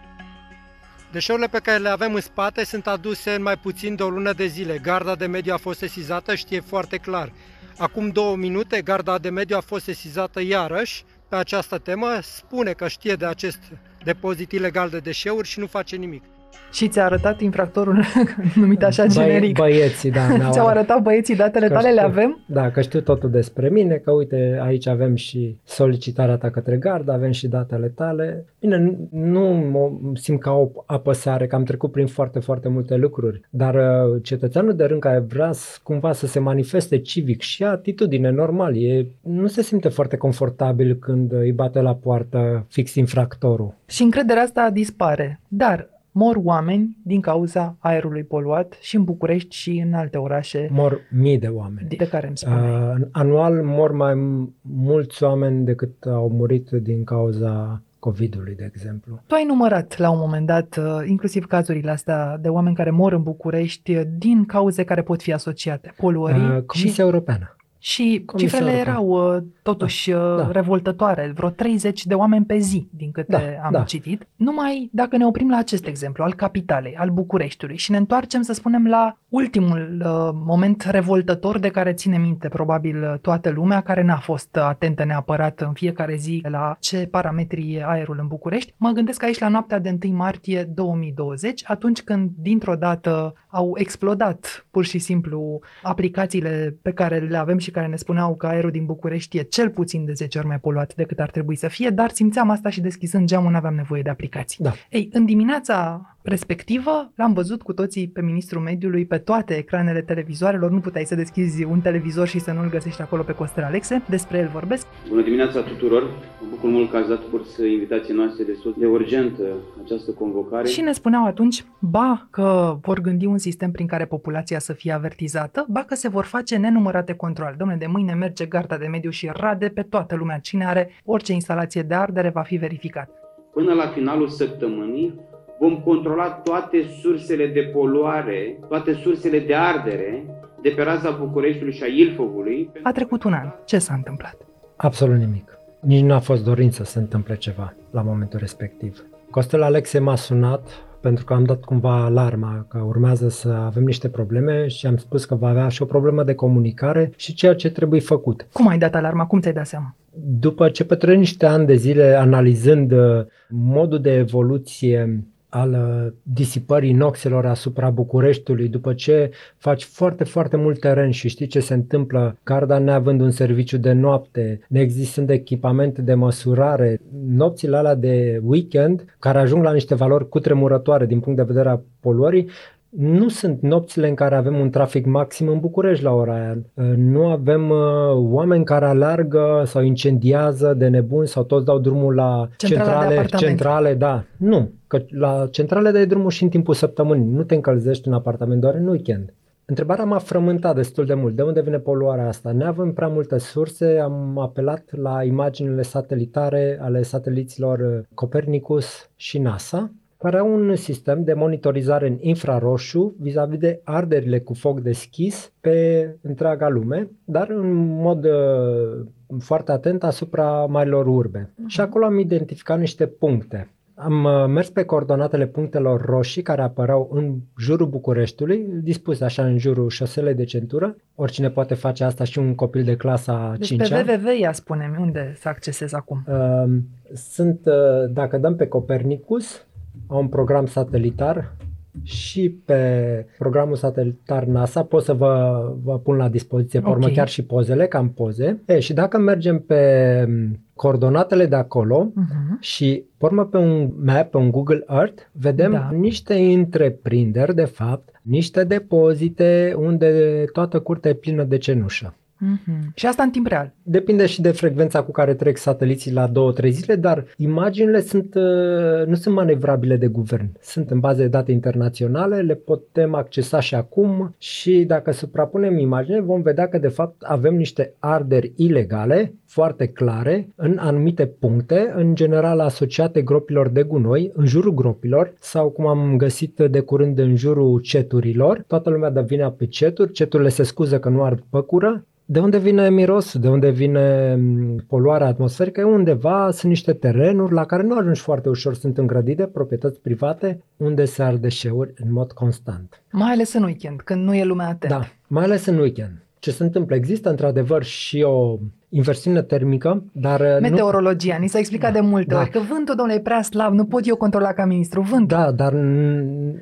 Deșeurile 1.18 1.48
pe 1.48 1.60
care 1.60 1.78
le 1.78 1.90
avem 1.90 2.14
în 2.14 2.22
spate 2.22 2.66
sunt 2.66 2.88
aduse 2.88 3.34
în 3.34 3.42
mai 3.42 3.58
puțin 3.58 3.96
de 3.96 4.04
o 4.04 4.10
lună 4.10 4.34
de 4.34 4.46
zile. 4.46 4.78
Garda 4.78 5.16
de 5.16 5.26
mediu 5.26 5.54
a 5.54 5.58
fost 5.58 5.80
sesizată, 5.80 6.36
știe 6.36 6.60
foarte 6.60 6.98
clar. 6.98 7.32
Acum 7.78 8.10
două 8.10 8.36
minute, 8.36 8.82
garda 8.82 9.18
de 9.18 9.30
mediu 9.30 9.58
a 9.58 9.62
fost 9.62 9.84
sesizată 9.84 10.42
iarăși 10.42 11.04
pe 11.30 11.36
această 11.36 11.78
temă, 11.78 12.20
spune 12.22 12.72
că 12.72 12.88
știe 12.88 13.16
de 13.16 13.26
acest 13.26 13.60
depozit 14.04 14.52
ilegal 14.52 14.90
de 14.90 15.00
deșeuri 15.00 15.48
și 15.48 15.60
nu 15.60 15.68
face 15.68 15.96
nimic. 15.96 16.24
Și 16.72 16.88
ți-a 16.88 17.06
arătat 17.06 17.42
infractorul 17.42 18.04
numit 18.56 18.84
așa 18.84 19.06
Băie, 19.06 19.28
generic. 19.28 19.58
Băieții, 19.58 20.12
da. 20.12 20.22
Ți-au 20.52 20.68
arătat 20.68 21.02
băieții 21.02 21.36
datele 21.36 21.68
tale, 21.68 21.88
știu, 21.88 21.94
le 21.94 22.02
avem? 22.02 22.40
Da, 22.46 22.72
că 22.72 22.82
știu 22.82 23.02
totul 23.02 23.30
despre 23.30 23.70
mine, 23.70 23.96
că 23.96 24.12
uite, 24.12 24.60
aici 24.62 24.88
avem 24.88 25.16
și 25.16 25.58
solicitarea 25.64 26.38
ta 26.38 26.50
către 26.50 26.78
gard, 26.78 27.10
avem 27.10 27.32
și 27.32 27.48
datele 27.48 27.88
tale. 27.88 28.46
Bine, 28.60 28.98
nu 29.10 29.42
mă 29.42 29.92
simt 30.14 30.40
ca 30.40 30.52
o 30.52 30.70
apăsare, 30.86 31.48
că 31.48 31.56
am 31.56 31.64
trecut 31.64 31.92
prin 31.92 32.08
foarte, 32.08 32.40
foarte 32.40 32.70
multe 32.70 32.96
lucruri, 32.96 33.42
dar 33.50 33.76
uh, 33.76 34.24
cetățeanul 34.24 34.76
de 34.76 34.84
rând 34.84 35.02
care 35.02 35.20
vrea 35.28 35.52
cumva 35.84 36.12
să 36.12 36.28
se 36.28 36.40
manifeste 36.40 37.00
civic 37.00 37.42
și 37.42 37.64
atitudine 37.64 38.30
normal, 38.30 38.78
e, 38.78 39.06
nu 39.22 39.48
se 39.48 39.62
simte 39.62 39.90
foarte 39.90 40.18
confortabil 40.18 40.96
când 40.96 41.32
îi 41.32 41.52
bate 41.52 41.82
la 41.82 41.96
poartă 41.96 42.66
fix 42.70 42.96
infractorul. 42.96 43.74
Și 43.86 44.04
încrederea 44.04 44.44
asta 44.44 44.70
dispare. 44.70 45.40
Dar 45.48 45.97
mor 46.18 46.36
oameni 46.44 46.98
din 47.04 47.22
cauza 47.22 47.76
aerului 47.80 48.24
poluat 48.24 48.78
și 48.82 48.96
în 48.96 49.04
București 49.04 49.56
și 49.56 49.84
în 49.86 49.94
alte 49.94 50.18
orașe. 50.18 50.70
Mor 50.72 51.02
mii 51.12 51.40
de 51.40 51.48
oameni. 51.48 51.88
De 51.88 52.08
care 52.08 52.28
îmi 52.28 52.38
spune. 52.38 52.56
Uh, 52.56 53.08
anual 53.12 53.64
mor 53.64 53.92
mai 53.92 54.14
mulți 54.62 55.24
oameni 55.24 55.66
decât 55.66 56.06
au 56.06 56.30
murit 56.30 56.70
din 56.70 57.04
cauza 57.04 57.82
COVID-ului, 58.00 58.56
de 58.56 58.70
exemplu. 58.74 59.22
Tu 59.28 59.36
ai 59.36 59.46
numărat 59.46 59.98
la 59.98 60.10
un 60.10 60.20
moment 60.20 60.46
dat 60.46 60.78
uh, 60.78 61.08
inclusiv 61.08 61.46
cazurile 61.46 61.92
astea 61.92 62.38
de 62.38 62.50
oameni 62.50 62.76
care 62.76 62.90
mor 62.90 63.14
în 63.14 63.24
București 63.24 64.04
din 64.18 64.46
cauze 64.46 64.84
care 64.84 65.02
pot 65.02 65.22
fi 65.22 65.34
asociate. 65.34 65.94
Poluării 65.98 66.42
uh, 66.42 66.62
Comisia 66.62 66.92
și... 66.92 67.02
Europeană. 67.02 67.57
Și 67.80 68.24
Comisia 68.26 68.50
cifrele 68.50 68.72
Europeană. 68.72 69.00
erau 69.00 69.36
uh, 69.36 69.44
totuși 69.64 70.12
da, 70.12 70.18
uh, 70.18 70.38
da. 70.38 70.52
revoltătoare, 70.52 71.32
vreo 71.36 71.50
30 71.50 72.06
de 72.06 72.14
oameni 72.14 72.46
pe 72.46 72.58
zi, 72.58 72.90
din 72.92 73.12
câte 73.12 73.58
da, 73.60 73.66
am 73.66 73.72
da. 73.72 73.84
citit. 73.84 74.28
Numai 74.36 74.90
dacă 74.92 75.18
ne 75.18 75.26
oprim 75.26 75.50
la 75.50 75.58
acest 75.58 75.86
exemplu, 75.88 76.24
al 76.24 76.34
capitalei, 76.34 76.96
al 76.96 77.10
Bucureștiului, 77.10 77.78
și 77.78 77.92
ne 77.92 77.98
întoarcem, 77.98 78.42
să 78.42 78.54
spunem, 78.54 78.88
la 78.88 79.18
ultimul 79.30 80.02
uh, 80.02 80.30
moment 80.34 80.82
revoltător 80.82 81.60
de 81.60 81.70
care 81.70 81.94
ține 81.94 82.18
minte 82.18 82.48
probabil 82.48 83.20
toată 83.22 83.50
lumea, 83.50 83.82
care 83.82 84.04
n-a 84.04 84.18
fost 84.18 84.58
atentă 84.58 85.04
neapărat 85.04 85.60
în 85.60 85.74
fiecare 85.74 86.16
zi 86.16 86.44
la 86.50 86.78
ce 86.80 87.08
parametri 87.12 87.74
e 87.74 87.84
aerul 87.86 88.18
în 88.20 88.28
București. 88.28 88.74
Mă 88.78 88.90
gândesc 88.90 89.24
aici 89.24 89.40
la 89.40 89.48
noaptea 89.48 89.80
de 89.80 89.98
1 90.04 90.16
martie 90.16 90.64
2020, 90.64 91.64
atunci 91.68 92.02
când 92.02 92.32
dintr-o 92.36 92.76
dată 92.76 93.34
au 93.48 93.74
explodat 93.76 94.66
pur 94.72 94.86
și 94.86 95.00
simplu 95.00 95.60
aplicațiile 95.84 96.78
pe 96.82 96.92
care 96.92 97.20
le 97.20 97.38
avem 97.38 97.58
și 97.58 97.72
care 97.78 97.90
ne 97.90 97.96
spuneau 97.96 98.36
că 98.36 98.48
aerul 98.48 98.72
din 98.72 98.86
București 98.86 99.38
e 99.38 99.42
cel 99.42 99.70
puțin 99.70 100.06
de 100.06 100.14
10 100.14 100.38
ori 100.38 100.48
mai 100.48 100.60
poluat 100.60 100.96
decât 100.96 101.20
ar 101.20 101.30
trebui 101.30 101.56
să 101.56 101.68
fie, 101.68 101.90
dar 101.90 102.10
simțeam 102.10 102.50
asta 102.50 102.70
și 102.70 102.82
deschizând 102.82 103.28
geamul 103.28 103.52
nu 103.52 103.58
aveam 103.58 103.76
nevoie 103.76 104.02
de 104.02 104.10
aplicații. 104.10 104.64
Da. 104.64 104.74
Ei, 104.90 105.10
în 105.12 105.26
dimineața 105.26 106.02
respectivă 106.28 107.12
l-am 107.16 107.34
văzut 107.34 107.62
cu 107.62 107.74
toții 107.74 108.08
pe 108.08 108.22
ministrul 108.22 108.62
mediului 108.62 109.06
pe 109.06 109.18
toate 109.18 109.54
ecranele 109.54 110.02
televizoarelor, 110.02 110.72
nu 110.72 110.80
puteai 110.80 111.06
să 111.06 111.16
deschizi 111.16 111.64
un 111.64 111.80
televizor 111.82 112.28
și 112.28 112.40
să 112.40 112.52
nu-l 112.52 112.70
găsești 112.70 113.02
acolo 113.02 113.22
pe 113.22 113.34
Costel 113.34 113.64
Alexe, 113.64 114.02
despre 114.10 114.38
el 114.38 114.50
vorbesc. 114.54 114.88
Bună 115.10 115.22
dimineața 115.22 115.62
tuturor, 115.62 116.04
mă 116.42 116.48
bucur 116.50 116.70
mult 116.70 116.92
că 116.92 116.98
ați 116.98 117.08
dat 117.08 117.30
curs 117.30 117.58
invitației 117.58 118.16
noastre 118.16 118.44
destul 118.44 118.76
de 118.78 118.86
urgentă 118.86 119.44
această 119.84 120.12
convocare. 120.12 120.68
Și 120.68 120.82
ne 120.82 120.92
spuneau 120.92 121.26
atunci, 121.26 121.66
ba 121.80 122.28
că 122.32 122.78
vor 122.82 123.00
gândi 123.00 123.26
un 123.26 123.38
sistem 123.38 123.72
prin 123.72 123.88
care 123.88 124.06
populația 124.06 124.60
să 124.60 124.74
fie 124.74 124.92
avertizată, 124.92 125.66
ba 125.70 125.84
că 125.84 125.96
se 125.96 126.08
vor 126.08 126.24
face 126.24 126.58
nenumărate 126.58 127.14
controle. 127.14 127.56
Domnule, 127.58 127.80
de 127.80 127.88
mâine 127.88 128.14
merge 128.14 128.46
garda 128.46 128.78
de 128.78 128.88
mediu 128.88 129.10
și 129.10 129.30
rade 129.34 129.68
pe 129.68 129.82
toată 129.82 130.16
lumea. 130.16 130.38
Cine 130.38 130.66
are 130.66 130.90
orice 131.06 131.34
instalație 131.34 131.82
de 131.82 131.94
ardere 131.94 132.30
va 132.30 132.42
fi 132.42 132.56
verificat. 132.56 133.10
Până 133.54 133.74
la 133.74 133.88
finalul 133.88 134.28
săptămânii 134.28 135.20
vom 135.60 135.80
controla 135.80 136.30
toate 136.30 136.78
sursele 137.02 137.48
de 137.48 137.62
poluare, 137.62 138.60
toate 138.68 138.94
sursele 138.94 139.40
de 139.40 139.56
ardere 139.56 140.26
de 140.62 140.70
pe 140.70 140.84
raza 140.84 141.18
Bucureștiului 141.20 141.74
și 141.74 141.84
a 141.84 141.88
Ilfovului. 141.88 142.70
A 142.84 142.92
trecut 142.92 143.24
un 143.24 143.34
an. 143.34 143.50
Ce 143.66 143.78
s-a 143.78 143.94
întâmplat? 143.94 144.38
Absolut 144.76 145.18
nimic. 145.18 145.60
Nici 145.80 146.04
nu 146.04 146.14
a 146.14 146.20
fost 146.20 146.44
dorință 146.44 146.84
să 146.84 146.92
se 146.92 147.00
întâmple 147.00 147.36
ceva 147.36 147.74
la 147.92 148.02
momentul 148.02 148.40
respectiv. 148.40 149.06
Costel 149.30 149.62
Alexe 149.62 150.00
m-a 150.00 150.16
sunat 150.16 150.70
pentru 151.02 151.26
că 151.26 151.34
am 151.34 151.44
dat 151.44 151.64
cumva 151.64 152.04
alarma 152.04 152.66
că 152.70 152.78
urmează 152.78 153.30
să 153.30 153.50
avem 153.50 153.84
niște 153.84 154.10
probleme 154.10 154.68
și 154.68 154.88
am 154.88 154.98
spus 154.98 155.26
că 155.26 155.36
va 155.36 155.48
avea 155.48 155.68
și 155.68 155.82
o 155.82 155.86
problemă 155.86 156.24
de 156.24 156.34
comunicare 156.34 157.12
și 157.16 157.34
ceea 157.34 157.56
ce 157.56 157.70
trebuie 157.70 158.00
făcut. 158.00 158.48
Cum 158.52 158.68
ai 158.68 158.78
dat 158.78 158.96
alarma? 158.96 159.26
Cum 159.26 159.40
ți-ai 159.40 159.54
dat 159.54 159.66
seama? 159.66 159.96
După 160.40 160.70
ce 160.70 160.86
petrec 160.86 161.18
niște 161.18 161.46
ani 161.46 161.66
de 161.66 161.76
zile 161.76 162.14
analizând 162.14 162.92
uh, 162.92 163.26
modul 163.50 164.02
de 164.02 164.14
evoluție 164.14 165.24
al 165.50 165.72
uh, 165.72 166.14
disipării 166.24 166.94
noxelor 166.94 167.46
asupra 167.46 167.90
Bucureștiului, 167.90 168.68
după 168.68 168.94
ce 168.94 169.32
faci 169.58 169.84
foarte, 169.84 170.24
foarte 170.24 170.58
mult 170.58 170.80
teren 170.80 171.12
și 171.12 171.28
știi 171.28 171.48
ce 171.48 171.60
se 171.60 171.74
întâmplă, 171.74 172.38
garda 172.44 172.78
neavând 172.78 173.22
un 173.22 173.32
serviciu 173.32 173.78
de 173.78 173.92
noapte, 173.92 174.60
neexistând 174.68 175.30
echipamente 175.30 176.02
de 176.02 176.14
măsurare, 176.14 177.02
nopțile 177.28 177.78
alea 177.78 177.96
de 177.96 178.42
weekend, 178.44 179.16
care 179.20 179.40
ajung 179.40 179.64
la 179.64 179.74
niște 179.74 179.96
valori 179.96 180.30
cutremurătoare 180.30 181.06
din 181.06 181.20
punct 181.20 181.38
de 181.38 181.46
vedere 181.46 181.70
a 181.70 181.80
poluării, 182.00 182.50
nu 182.98 183.28
sunt 183.28 183.62
nopțile 183.62 184.08
în 184.08 184.16
care 184.16 184.36
avem 184.36 184.60
un 184.60 184.70
trafic 184.70 185.06
maxim 185.06 185.48
în 185.48 185.60
București 185.60 186.04
la 186.04 186.14
ora 186.14 186.34
aia. 186.34 186.58
Uh, 186.74 186.86
nu 186.96 187.28
avem 187.28 187.70
uh, 187.70 187.78
oameni 188.14 188.66
care 188.66 188.86
alergă 188.86 189.64
sau 189.66 189.82
incendiază 189.82 190.74
de 190.74 190.88
nebun 190.88 191.26
sau 191.26 191.44
toți 191.44 191.66
dau 191.66 191.80
drumul 191.80 192.16
la 192.16 192.48
centrale, 192.58 193.26
centrale, 193.26 193.94
da. 193.94 194.24
Nu, 194.38 194.72
că 194.88 195.02
la 195.10 195.48
centrale 195.52 195.92
dai 195.92 196.06
drumul 196.06 196.30
și 196.30 196.44
în 196.44 196.50
timpul 196.50 196.74
săptămânii. 196.74 197.32
Nu 197.32 197.44
te 197.44 197.56
încălzești 197.56 198.08
în 198.08 198.14
apartament 198.14 198.62
doar 198.62 198.76
în 198.76 198.88
weekend. 198.88 199.34
Întrebarea 199.66 200.06
m-a 200.06 200.18
frământat 200.18 200.76
destul 200.76 201.06
de 201.06 201.14
mult. 201.14 201.36
De 201.36 201.42
unde 201.42 201.62
vine 201.62 201.78
poluarea 201.78 202.28
asta? 202.28 202.52
Neavând 202.52 202.94
prea 202.94 203.08
multe 203.08 203.38
surse, 203.38 204.00
am 204.04 204.38
apelat 204.40 204.84
la 204.92 205.24
imaginile 205.24 205.82
satelitare 205.82 206.80
ale 206.82 207.02
sateliților 207.02 207.80
uh, 207.80 208.06
Copernicus 208.14 209.10
și 209.16 209.40
NASA 209.40 209.92
care 210.18 210.38
au 210.38 210.54
un 210.54 210.76
sistem 210.76 211.24
de 211.24 211.34
monitorizare 211.34 212.08
în 212.08 212.18
infraroșu 212.20 213.16
vis-a-vis 213.20 213.60
de 213.60 213.82
arderile 213.84 214.40
cu 214.40 214.54
foc 214.54 214.80
deschis 214.80 215.52
pe 215.62 216.10
întreaga 216.22 216.70
lume, 216.70 217.10
dar 217.24 217.50
în 217.50 217.76
mod 218.02 218.26
uh, 218.26 219.06
foarte 219.40 219.72
atent 219.72 220.04
asupra 220.04 220.66
marilor 220.66 221.08
urbe. 221.08 221.50
Uh-huh. 221.50 221.68
Și 221.68 221.82
acolo 221.82 222.06
am 222.06 222.20
identificat 222.20 222.80
niște 222.80 223.06
puncte. 223.06 223.72
Am 224.00 224.24
uh, 224.24 224.46
mers 224.48 224.70
pe 224.70 224.84
coordonatele 224.84 225.46
punctelor 225.46 226.06
roșii 226.06 226.42
care 226.42 226.62
apăreau 226.62 227.10
în 227.14 227.36
jurul 227.60 227.88
Bucureștiului, 227.88 228.68
dispuse 228.82 229.24
așa 229.24 229.46
în 229.46 229.58
jurul 229.58 229.90
șoselei 229.90 230.34
de 230.34 230.44
centură. 230.44 230.96
Oricine 231.16 231.50
poate 231.50 231.74
face 231.74 232.04
asta 232.04 232.24
și 232.24 232.40
un 232.40 232.56
copil 232.56 232.84
de 232.84 232.96
clasa 232.96 233.54
deci 233.58 233.68
5 233.68 233.90
pe 233.90 234.06
www, 234.10 234.40
ia 234.40 234.52
spune 234.52 234.98
unde 235.00 235.34
să 235.36 235.48
accesez 235.48 235.94
acum? 235.94 236.24
Uh, 236.28 236.78
sunt, 237.14 237.60
uh, 237.66 238.10
dacă 238.10 238.38
dăm 238.38 238.56
pe 238.56 238.68
Copernicus, 238.68 239.68
au 240.08 240.20
un 240.22 240.28
program 240.28 240.66
satelitar 240.66 241.56
și 242.04 242.50
pe 242.50 243.26
programul 243.38 243.76
satelitar 243.76 244.44
NASA 244.44 244.84
pot 244.84 245.04
să 245.04 245.14
vă, 245.14 245.62
vă 245.84 246.00
pun 246.00 246.16
la 246.16 246.30
dispoziție, 246.30 246.80
pe 246.80 246.90
urmă 246.90 247.08
chiar 247.08 247.28
și 247.28 247.46
pozele, 247.46 247.88
cam 247.88 248.10
poze. 248.10 248.62
E, 248.66 248.80
și 248.80 248.94
dacă 248.94 249.18
mergem 249.18 249.60
pe 249.60 250.28
coordonatele 250.74 251.46
de 251.46 251.56
acolo 251.56 252.12
uh-huh. 252.12 252.60
și 252.60 253.04
pe 253.18 253.26
urmă 253.26 253.46
pe 253.46 253.58
un 253.58 253.92
map, 254.04 254.30
pe 254.30 254.38
un 254.38 254.52
Google 254.52 254.84
Earth, 254.88 255.22
vedem 255.32 255.72
da. 255.72 255.90
niște 255.94 256.34
întreprinderi, 256.34 257.56
de 257.56 257.66
fapt, 257.66 258.10
niște 258.22 258.64
depozite 258.64 259.74
unde 259.78 260.44
toată 260.52 260.80
curtea 260.80 261.12
e 261.12 261.14
plină 261.14 261.44
de 261.44 261.58
cenușă. 261.58 262.14
Mm-hmm. 262.38 262.94
Și 262.94 263.06
asta 263.06 263.24
în 263.24 263.30
timp 263.30 263.48
real. 263.48 263.74
Depinde 263.84 264.26
și 264.26 264.42
de 264.42 264.52
frecvența 264.52 265.04
cu 265.04 265.12
care 265.12 265.34
trec 265.34 265.58
sateliții 265.58 266.12
la 266.14 266.32
2-3 266.64 266.68
zile, 266.70 266.96
dar 266.96 267.26
imaginile 267.38 268.02
sunt, 268.02 268.36
uh, 268.36 269.06
nu 269.08 269.16
sunt 269.16 269.36
manevrabile 269.36 269.98
de 269.98 270.08
guvern. 270.08 270.50
Sunt 270.62 270.92
în 270.92 271.00
baze 271.00 271.22
de 271.22 271.28
date 271.28 271.52
internaționale, 271.52 272.42
le 272.42 272.56
putem 272.56 273.14
accesa 273.14 273.60
și 273.60 273.76
acum 273.76 274.36
și 274.38 274.84
dacă 274.88 275.12
suprapunem 275.12 275.78
imaginile 275.78 276.22
vom 276.22 276.42
vedea 276.42 276.68
că 276.68 276.78
de 276.78 276.88
fapt 276.88 277.22
avem 277.22 277.56
niște 277.56 277.94
arderi 278.00 278.54
ilegale 278.56 279.34
foarte 279.46 279.88
clare 279.88 280.50
în 280.56 280.78
anumite 280.80 281.26
puncte, 281.26 281.94
în 281.96 282.16
general 282.16 282.60
asociate 282.60 283.22
gropilor 283.22 283.70
de 283.70 283.84
gunoi, 283.84 284.32
în 284.34 284.46
jurul 284.46 284.74
gropilor 284.74 285.34
sau 285.40 285.70
cum 285.70 285.88
am 285.88 286.18
găsit 286.18 286.60
de 286.70 286.80
curând 286.80 287.20
în 287.20 287.36
jurul 287.36 287.80
ceturilor. 287.80 288.64
Toată 288.68 288.90
lumea 288.90 289.10
dă 289.10 289.22
vina 289.22 289.52
pe 289.52 289.66
ceturi, 289.66 290.12
ceturile 290.12 290.50
se 290.50 290.64
scuză 290.64 291.00
că 291.00 291.10
nu 291.10 291.24
ard 291.24 291.44
păcură, 291.50 292.06
de 292.30 292.40
unde 292.40 292.58
vine 292.58 292.90
mirosul, 292.90 293.42
de 293.42 293.50
unde 293.50 293.70
vine 293.70 294.36
mm, 294.36 294.84
poluarea 294.88 295.28
atmosferică? 295.28 295.86
Undeva 295.86 296.52
sunt 296.52 296.72
niște 296.72 296.94
terenuri 296.94 297.54
la 297.54 297.66
care 297.66 297.84
nu 297.84 297.98
ajungi 297.98 298.22
foarte 298.22 298.50
ușor, 298.50 298.76
sunt 298.76 298.98
îngrădite, 298.98 299.44
proprietăți 299.44 300.00
private, 300.00 300.64
unde 300.78 301.06
se 301.06 301.24
ard 301.24 301.42
deșeuri 301.42 301.94
în 302.04 302.12
mod 302.12 302.32
constant. 302.32 303.02
Mai 303.12 303.32
ales 303.32 303.54
în 303.54 303.64
weekend, 303.64 304.02
când 304.02 304.24
nu 304.24 304.36
e 304.36 304.44
lumea 304.44 304.68
atentă. 304.68 304.96
Da, 304.96 305.08
mai 305.28 305.44
ales 305.44 305.66
în 305.66 305.78
weekend. 305.78 306.22
Ce 306.40 306.52
se 306.52 306.64
întâmplă? 306.64 306.96
Există 306.96 307.30
într-adevăr 307.30 307.84
și 307.84 308.22
o 308.22 308.58
inversiune 308.90 309.42
termică, 309.42 310.04
dar... 310.12 310.40
uh, 310.40 310.58
Meteorologia, 310.62 311.36
nu... 311.36 311.42
ni 311.42 311.48
s-a 311.48 311.60
explicat 311.60 311.94
da, 311.94 312.00
de 312.00 312.06
multe 312.06 312.34
da. 312.34 312.40
ori 312.40 312.50
că 312.50 312.60
vântul, 312.60 312.96
domnule, 312.96 313.18
e 313.18 313.22
prea 313.22 313.42
slab, 313.42 313.74
nu 313.74 313.86
pot 313.86 314.08
eu 314.08 314.16
controla 314.16 314.54
ca 314.54 314.66
ministru, 314.66 315.02
vântul. 315.02 315.38
Da, 315.38 315.52
dar 315.52 315.74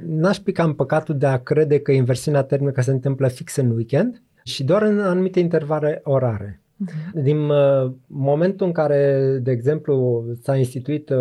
n-aș 0.07 0.37
pica 0.37 0.63
în 0.63 0.73
păcatul 0.73 1.17
de 1.17 1.25
a 1.25 1.37
crede 1.37 1.79
că 1.79 1.91
inversiunea 1.91 2.43
termică 2.43 2.81
se 2.81 2.91
întâmplă 2.91 3.27
fix 3.27 3.55
în 3.55 3.69
weekend, 3.69 4.21
și 4.47 4.63
doar 4.63 4.81
în 4.81 4.99
anumite 4.99 5.39
intervale 5.39 6.01
orare. 6.03 6.59
Uh-huh. 6.59 7.21
Din 7.21 7.37
uh, 7.37 7.91
momentul 8.07 8.65
în 8.65 8.71
care, 8.71 9.19
de 9.43 9.51
exemplu, 9.51 10.23
s-a 10.41 10.55
instituit 10.55 11.09
uh, 11.09 11.17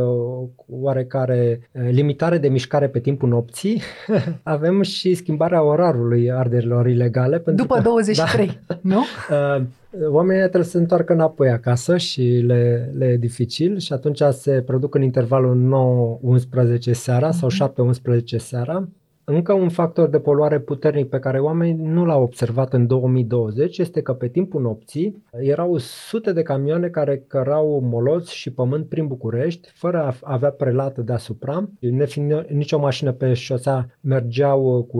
oarecare 0.66 1.68
uh, 1.72 1.88
limitare 1.90 2.38
de 2.38 2.48
mișcare 2.48 2.88
pe 2.88 3.00
timpul 3.00 3.28
nopții, 3.28 3.82
avem 4.42 4.82
și 4.82 5.14
schimbarea 5.14 5.62
orarului 5.62 6.32
arderilor 6.32 6.86
ilegale. 6.86 7.38
Pentru 7.38 7.62
După 7.62 7.74
că, 7.74 7.82
23, 7.88 8.60
da, 8.66 8.78
nu? 8.82 9.02
Uh, 9.30 10.10
oamenii 10.10 10.42
trebuie 10.42 10.64
să 10.64 10.70
se 10.70 10.78
întoarcă 10.78 11.12
înapoi 11.12 11.50
acasă 11.50 11.96
și 11.96 12.22
le, 12.22 12.92
le 12.96 13.06
e 13.06 13.16
dificil 13.16 13.78
și 13.78 13.92
atunci 13.92 14.20
se 14.30 14.62
produc 14.66 14.94
în 14.94 15.02
intervalul 15.02 16.20
9-11 16.76 16.78
seara 16.90 17.28
uh-huh. 17.28 17.48
sau 17.48 17.72
7-11 18.32 18.36
seara 18.36 18.88
încă 19.24 19.52
un 19.52 19.68
factor 19.68 20.08
de 20.08 20.18
poluare 20.18 20.60
puternic 20.60 21.08
pe 21.08 21.18
care 21.18 21.38
oamenii 21.38 21.86
nu 21.86 22.04
l-au 22.04 22.22
observat 22.22 22.72
în 22.72 22.86
2020 22.86 23.78
este 23.78 24.02
că 24.02 24.12
pe 24.12 24.28
timpul 24.28 24.60
nopții 24.60 25.22
erau 25.30 25.76
sute 25.78 26.32
de 26.32 26.42
camioane 26.42 26.88
care 26.88 27.24
cărau 27.26 27.80
moloți 27.82 28.34
și 28.34 28.52
pământ 28.52 28.88
prin 28.88 29.06
București 29.06 29.70
fără 29.74 30.02
a 30.02 30.14
avea 30.20 30.50
prelată 30.50 31.00
deasupra. 31.00 31.68
Nicio 32.48 32.78
mașină 32.78 33.12
pe 33.12 33.32
șosea 33.32 33.86
mergeau 34.00 34.88
cu 34.90 34.98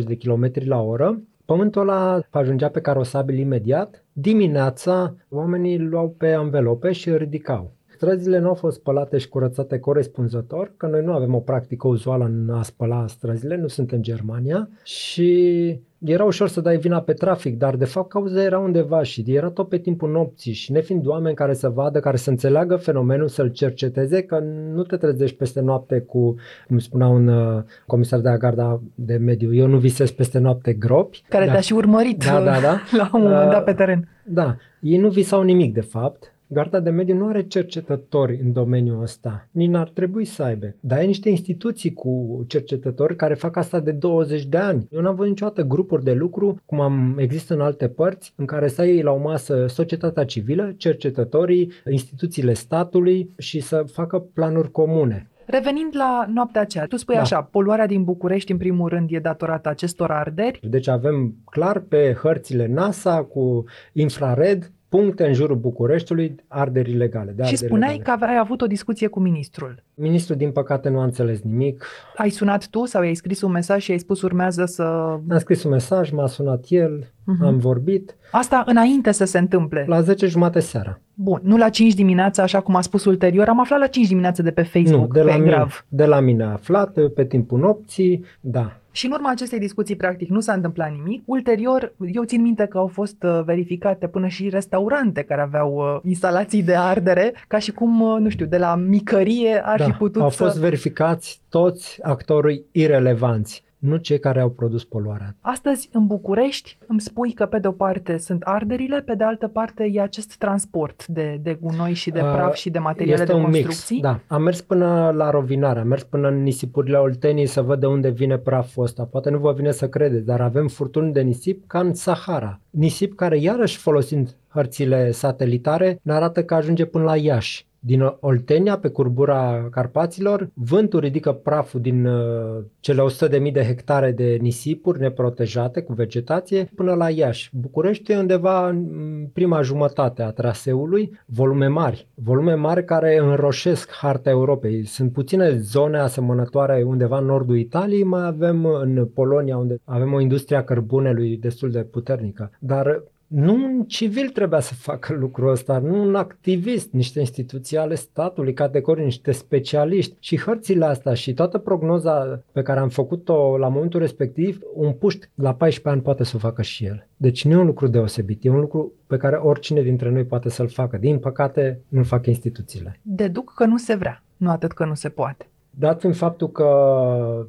70-80 0.00 0.04
de 0.06 0.16
km 0.16 0.50
la 0.64 0.82
oră. 0.82 1.20
Pământul 1.44 1.80
ăla 1.80 2.20
ajungea 2.30 2.68
pe 2.68 2.80
carosabil 2.80 3.38
imediat. 3.38 4.04
Dimineața 4.12 5.14
oamenii 5.28 5.78
luau 5.78 6.14
pe 6.18 6.32
anvelope 6.32 6.92
și 6.92 7.08
îl 7.08 7.16
ridicau. 7.16 7.75
Străzile 7.96 8.38
nu 8.38 8.48
au 8.48 8.54
fost 8.54 8.76
spălate 8.76 9.18
și 9.18 9.28
curățate 9.28 9.78
corespunzător, 9.78 10.72
că 10.76 10.86
noi 10.86 11.04
nu 11.04 11.12
avem 11.12 11.34
o 11.34 11.38
practică 11.38 11.88
uzuală 11.88 12.24
în 12.24 12.50
a 12.50 12.62
spăla 12.62 13.06
străzile, 13.06 13.56
nu 13.56 13.66
sunt 13.66 13.92
în 13.92 14.02
Germania 14.02 14.68
și 14.82 15.80
era 16.04 16.24
ușor 16.24 16.48
să 16.48 16.60
dai 16.60 16.76
vina 16.76 17.00
pe 17.00 17.12
trafic, 17.12 17.58
dar 17.58 17.76
de 17.76 17.84
fapt 17.84 18.08
cauza 18.08 18.42
era 18.42 18.58
undeva 18.58 19.02
și 19.02 19.24
era 19.26 19.48
tot 19.48 19.68
pe 19.68 19.78
timpul 19.78 20.10
nopții 20.10 20.52
și 20.52 20.72
nefiind 20.72 21.06
oameni 21.06 21.34
care 21.34 21.54
să 21.54 21.68
vadă, 21.68 22.00
care 22.00 22.16
să 22.16 22.30
înțeleagă 22.30 22.76
fenomenul, 22.76 23.28
să-l 23.28 23.48
cerceteze, 23.48 24.22
că 24.22 24.38
nu 24.72 24.82
te 24.82 24.96
trezești 24.96 25.36
peste 25.36 25.60
noapte 25.60 26.00
cu, 26.00 26.34
cum 26.66 26.78
spunea 26.78 27.06
un 27.06 27.28
uh, 27.28 27.62
comisar 27.86 28.20
de 28.20 28.28
la 28.28 28.36
garda 28.36 28.80
de 28.94 29.16
mediu, 29.16 29.54
eu 29.54 29.66
nu 29.66 29.78
visez 29.78 30.10
peste 30.10 30.38
noapte 30.38 30.72
gropi. 30.72 31.22
Care 31.28 31.46
da. 31.46 31.52
te-a 31.52 31.60
și 31.60 31.72
urmărit 31.72 32.24
da, 32.24 32.40
da, 32.40 32.60
da. 32.60 32.80
la 32.98 33.10
un 33.12 33.22
moment 33.22 33.50
dat 33.50 33.64
pe 33.64 33.72
teren. 33.72 34.08
Da, 34.24 34.56
ei 34.80 34.98
nu 34.98 35.08
visau 35.08 35.42
nimic 35.42 35.74
de 35.74 35.80
fapt, 35.80 36.35
Garda 36.48 36.80
de 36.80 36.90
mediu 36.90 37.16
nu 37.16 37.28
are 37.28 37.42
cercetători 37.42 38.40
în 38.44 38.52
domeniul 38.52 39.02
ăsta, 39.02 39.48
nici 39.50 39.68
n-ar 39.68 39.88
trebui 39.88 40.24
să 40.24 40.42
aibă. 40.42 40.74
Dar 40.80 40.98
ai 40.98 41.06
niște 41.06 41.28
instituții 41.28 41.92
cu 41.92 42.44
cercetători 42.48 43.16
care 43.16 43.34
fac 43.34 43.56
asta 43.56 43.80
de 43.80 43.90
20 43.90 44.44
de 44.44 44.56
ani. 44.56 44.86
Eu 44.90 45.00
n-am 45.00 45.14
văzut 45.14 45.30
niciodată 45.30 45.62
grupuri 45.62 46.04
de 46.04 46.12
lucru, 46.12 46.60
cum 46.66 46.80
am 46.80 47.16
există 47.18 47.54
în 47.54 47.60
alte 47.60 47.88
părți, 47.88 48.32
în 48.36 48.44
care 48.44 48.68
să 48.68 48.84
iei 48.84 49.02
la 49.02 49.10
o 49.10 49.18
masă 49.18 49.66
societatea 49.66 50.24
civilă, 50.24 50.74
cercetătorii, 50.76 51.72
instituțiile 51.90 52.52
statului 52.52 53.30
și 53.38 53.60
să 53.60 53.84
facă 53.92 54.18
planuri 54.18 54.70
comune. 54.70 55.30
Revenind 55.46 55.96
la 55.96 56.26
noaptea 56.32 56.60
aceea, 56.60 56.86
tu 56.86 56.96
spui 56.96 57.14
da. 57.14 57.20
așa, 57.20 57.42
poluarea 57.42 57.86
din 57.86 58.04
București 58.04 58.52
în 58.52 58.58
primul 58.58 58.88
rând 58.88 59.08
e 59.12 59.18
datorată 59.18 59.68
acestor 59.68 60.10
arderi? 60.10 60.60
Deci 60.62 60.88
avem 60.88 61.34
clar 61.44 61.78
pe 61.78 62.16
hărțile 62.22 62.66
NASA 62.66 63.22
cu 63.22 63.64
infrared 63.92 64.72
puncte 64.88 65.26
în 65.26 65.32
jurul 65.32 65.56
Bucureștiului 65.56 66.34
arderi 66.48 66.90
ilegale. 66.90 67.32
De 67.36 67.42
și 67.42 67.56
spuneai 67.56 67.94
ilegale. 67.94 68.18
că 68.18 68.24
ai 68.24 68.38
avut 68.38 68.60
o 68.60 68.66
discuție 68.66 69.06
cu 69.06 69.20
ministrul. 69.20 69.82
Ministrul, 69.94 70.36
din 70.36 70.50
păcate, 70.50 70.88
nu 70.88 70.98
a 70.98 71.04
înțeles 71.04 71.40
nimic. 71.40 71.86
Ai 72.16 72.30
sunat 72.30 72.68
tu 72.68 72.84
sau 72.84 73.02
i-ai 73.02 73.14
scris 73.14 73.42
un 73.42 73.50
mesaj 73.50 73.82
și 73.82 73.90
ai 73.90 73.98
spus 73.98 74.22
urmează 74.22 74.64
să... 74.64 74.82
Am 75.28 75.38
scris 75.38 75.62
un 75.62 75.70
mesaj, 75.70 76.10
m-a 76.10 76.26
sunat 76.26 76.64
el, 76.68 77.04
uh-huh. 77.04 77.46
am 77.46 77.58
vorbit. 77.58 78.16
Asta 78.30 78.62
înainte 78.66 79.12
să 79.12 79.24
se 79.24 79.38
întâmple? 79.38 79.84
La 79.88 80.00
10 80.00 80.26
jumate 80.26 80.60
seara. 80.60 81.00
Bun, 81.14 81.40
nu 81.42 81.56
la 81.56 81.68
5 81.68 81.94
dimineața, 81.94 82.42
așa 82.42 82.60
cum 82.60 82.74
a 82.74 82.80
spus 82.80 83.04
ulterior. 83.04 83.48
Am 83.48 83.60
aflat 83.60 83.78
la 83.78 83.86
5 83.86 84.06
dimineața 84.06 84.42
de 84.42 84.50
pe 84.50 84.62
Facebook, 84.62 85.06
nu, 85.06 85.12
de 85.12 85.22
la 85.22 85.32
pe 85.32 85.38
mine, 85.38 85.50
grav. 85.50 85.84
De 85.88 86.04
la 86.04 86.20
mine 86.20 86.44
a 86.44 86.52
aflat, 86.52 86.98
pe 87.14 87.24
timpul 87.24 87.58
nopții, 87.58 88.24
da. 88.40 88.80
Și 88.96 89.06
în 89.06 89.12
urma 89.12 89.30
acestei 89.30 89.58
discuții, 89.58 89.96
practic, 89.96 90.28
nu 90.28 90.40
s-a 90.40 90.52
întâmplat 90.52 90.92
nimic. 90.92 91.22
Ulterior, 91.24 91.94
eu 92.12 92.24
țin 92.24 92.42
minte 92.42 92.66
că 92.66 92.78
au 92.78 92.86
fost 92.86 93.22
uh, 93.22 93.40
verificate 93.44 94.08
până 94.08 94.26
și 94.26 94.48
restaurante 94.48 95.22
care 95.22 95.40
aveau 95.40 95.74
uh, 95.74 96.00
instalații 96.04 96.62
de 96.62 96.74
ardere, 96.74 97.32
ca 97.48 97.58
și 97.58 97.72
cum, 97.72 98.00
uh, 98.00 98.20
nu 98.20 98.28
știu, 98.28 98.46
de 98.46 98.58
la 98.58 98.74
micărie 98.74 99.62
ar 99.64 99.78
da, 99.78 99.84
fi 99.84 99.90
putut 99.90 100.22
au 100.22 100.30
să... 100.30 100.44
fost 100.44 100.58
verificați 100.58 101.40
toți 101.48 101.98
actorii 102.02 102.64
irelevanți 102.72 103.64
nu 103.86 103.96
cei 103.96 104.18
care 104.18 104.40
au 104.40 104.50
produs 104.50 104.84
poluarea. 104.84 105.36
Astăzi, 105.40 105.88
în 105.92 106.06
București, 106.06 106.78
îmi 106.86 107.00
spui 107.00 107.32
că 107.32 107.46
pe 107.46 107.58
de 107.58 107.66
o 107.66 107.72
parte 107.72 108.16
sunt 108.16 108.42
arderile, 108.42 109.00
pe 109.00 109.14
de 109.14 109.24
altă 109.24 109.48
parte 109.48 109.90
e 109.92 110.00
acest 110.00 110.36
transport 110.36 111.06
de, 111.06 111.38
de 111.42 111.58
gunoi 111.60 111.92
și 111.92 112.10
de 112.10 112.20
praf 112.20 112.54
și 112.54 112.70
de 112.70 112.78
materiale 112.78 113.22
este 113.22 113.32
de 113.32 113.38
un 113.38 113.42
construcții. 113.42 113.94
Mix, 113.94 114.06
da. 114.06 114.20
Am 114.26 114.42
mers 114.42 114.60
până 114.60 115.10
la 115.14 115.30
Rovinare, 115.30 115.80
am 115.80 115.86
mers 115.86 116.02
până 116.02 116.28
în 116.28 116.42
nisipurile 116.42 116.96
Oltenii 116.96 117.46
să 117.46 117.62
văd 117.62 117.80
de 117.80 117.86
unde 117.86 118.08
vine 118.08 118.38
praful 118.38 118.84
ăsta. 118.84 119.02
Poate 119.02 119.30
nu 119.30 119.38
vă 119.38 119.52
vine 119.52 119.70
să 119.70 119.88
credeți, 119.88 120.26
dar 120.26 120.40
avem 120.40 120.68
furtuni 120.68 121.12
de 121.12 121.20
nisip 121.20 121.66
ca 121.66 121.78
în 121.78 121.94
Sahara. 121.94 122.60
Nisip 122.70 123.14
care, 123.14 123.38
iarăși 123.38 123.78
folosind 123.78 124.36
hărțile 124.48 125.10
satelitare, 125.10 125.98
ne 126.02 126.12
arată 126.12 126.44
că 126.44 126.54
ajunge 126.54 126.84
până 126.84 127.04
la 127.04 127.16
Iași 127.16 127.66
din 127.86 128.16
Oltenia, 128.20 128.78
pe 128.78 128.88
curbura 128.88 129.68
Carpaților. 129.70 130.50
Vântul 130.54 131.00
ridică 131.00 131.32
praful 131.32 131.80
din 131.80 132.06
uh, 132.06 132.64
cele 132.80 133.02
100.000 133.46 133.52
de 133.52 133.64
hectare 133.64 134.12
de 134.12 134.36
nisipuri 134.40 135.00
neprotejate 135.00 135.80
cu 135.80 135.92
vegetație 135.92 136.70
până 136.74 136.94
la 136.94 137.10
Iași. 137.10 137.50
București 137.52 138.12
e 138.12 138.18
undeva 138.18 138.68
în 138.68 138.86
prima 139.32 139.62
jumătate 139.62 140.22
a 140.22 140.30
traseului, 140.30 141.18
volume 141.26 141.66
mari. 141.66 142.08
Volume 142.14 142.54
mari 142.54 142.84
care 142.84 143.18
înroșesc 143.18 143.90
harta 143.92 144.30
Europei. 144.30 144.84
Sunt 144.84 145.12
puține 145.12 145.56
zone 145.56 145.98
asemănătoare 145.98 146.82
undeva 146.82 147.18
în 147.18 147.24
nordul 147.24 147.58
Italiei, 147.58 148.04
mai 148.04 148.26
avem 148.26 148.64
în 148.64 149.06
Polonia 149.14 149.56
unde 149.56 149.80
avem 149.84 150.12
o 150.12 150.20
industrie 150.20 150.56
a 150.56 150.64
cărbunelui 150.64 151.36
destul 151.36 151.70
de 151.70 151.80
puternică. 151.80 152.50
Dar 152.58 153.02
nu 153.26 153.54
un 153.54 153.84
civil 153.84 154.28
trebuia 154.28 154.60
să 154.60 154.74
facă 154.74 155.14
lucrul 155.14 155.50
ăsta, 155.50 155.78
nu 155.78 156.02
un 156.02 156.14
activist, 156.14 156.92
niște 156.92 157.20
instituții 157.20 157.76
ale 157.76 157.94
statului, 157.94 158.52
categorii, 158.52 159.04
niște 159.04 159.32
specialiști. 159.32 160.16
Și 160.20 160.38
hărțile 160.38 160.84
astea 160.84 161.14
și 161.14 161.34
toată 161.34 161.58
prognoza 161.58 162.42
pe 162.52 162.62
care 162.62 162.80
am 162.80 162.88
făcut-o 162.88 163.56
la 163.58 163.68
momentul 163.68 164.00
respectiv, 164.00 164.60
un 164.74 164.92
puști 164.92 165.28
la 165.34 165.54
14 165.54 165.88
ani 165.88 166.00
poate 166.02 166.24
să 166.24 166.32
o 166.36 166.38
facă 166.38 166.62
și 166.62 166.84
el. 166.84 167.06
Deci 167.16 167.44
nu 167.44 167.52
e 167.52 167.56
un 167.56 167.66
lucru 167.66 167.86
deosebit, 167.86 168.44
e 168.44 168.50
un 168.50 168.60
lucru 168.60 168.92
pe 169.06 169.16
care 169.16 169.36
oricine 169.36 169.82
dintre 169.82 170.10
noi 170.10 170.24
poate 170.24 170.48
să-l 170.48 170.68
facă. 170.68 170.96
Din 170.96 171.18
păcate, 171.18 171.80
nu-l 171.88 172.04
fac 172.04 172.26
instituțiile. 172.26 173.00
Deduc 173.02 173.52
că 173.54 173.64
nu 173.64 173.76
se 173.76 173.94
vrea, 173.94 174.22
nu 174.36 174.50
atât 174.50 174.72
că 174.72 174.84
nu 174.84 174.94
se 174.94 175.08
poate. 175.08 175.48
Dat 175.70 176.00
fiind 176.00 176.16
faptul 176.16 176.50
că 176.50 176.66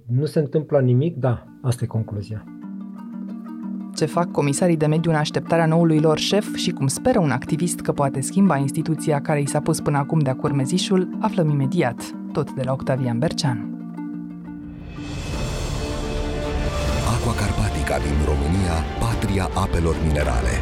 nu 0.06 0.26
se 0.26 0.40
întâmplă 0.40 0.80
nimic, 0.80 1.16
da, 1.16 1.48
asta 1.62 1.84
e 1.84 1.88
concluzia 1.88 2.44
ce 3.98 4.06
fac 4.06 4.32
comisarii 4.32 4.78
de 4.78 4.86
mediu 4.86 5.12
în 5.12 5.18
așteptarea 5.18 5.66
noului 5.66 6.00
lor 6.00 6.18
șef 6.18 6.56
și 6.56 6.72
cum 6.72 6.88
speră 6.88 7.20
un 7.20 7.32
activist 7.32 7.80
că 7.80 7.92
poate 7.92 8.22
schimba 8.22 8.58
instituția 8.58 9.22
care 9.22 9.42
i 9.42 9.48
s-a 9.48 9.60
pus 9.60 9.80
până 9.80 9.98
acum 9.98 10.20
de-a 10.20 10.36
curmezișul, 10.36 11.18
aflăm 11.20 11.50
imediat, 11.50 12.02
tot 12.32 12.52
de 12.52 12.62
la 12.64 12.72
Octavian 12.72 13.20
Berceanu. 13.20 13.62
Aqua 17.14 17.34
Carpatica 17.34 17.98
din 17.98 18.18
România, 18.26 18.76
patria 19.00 19.50
apelor 19.54 19.96
minerale. 20.08 20.54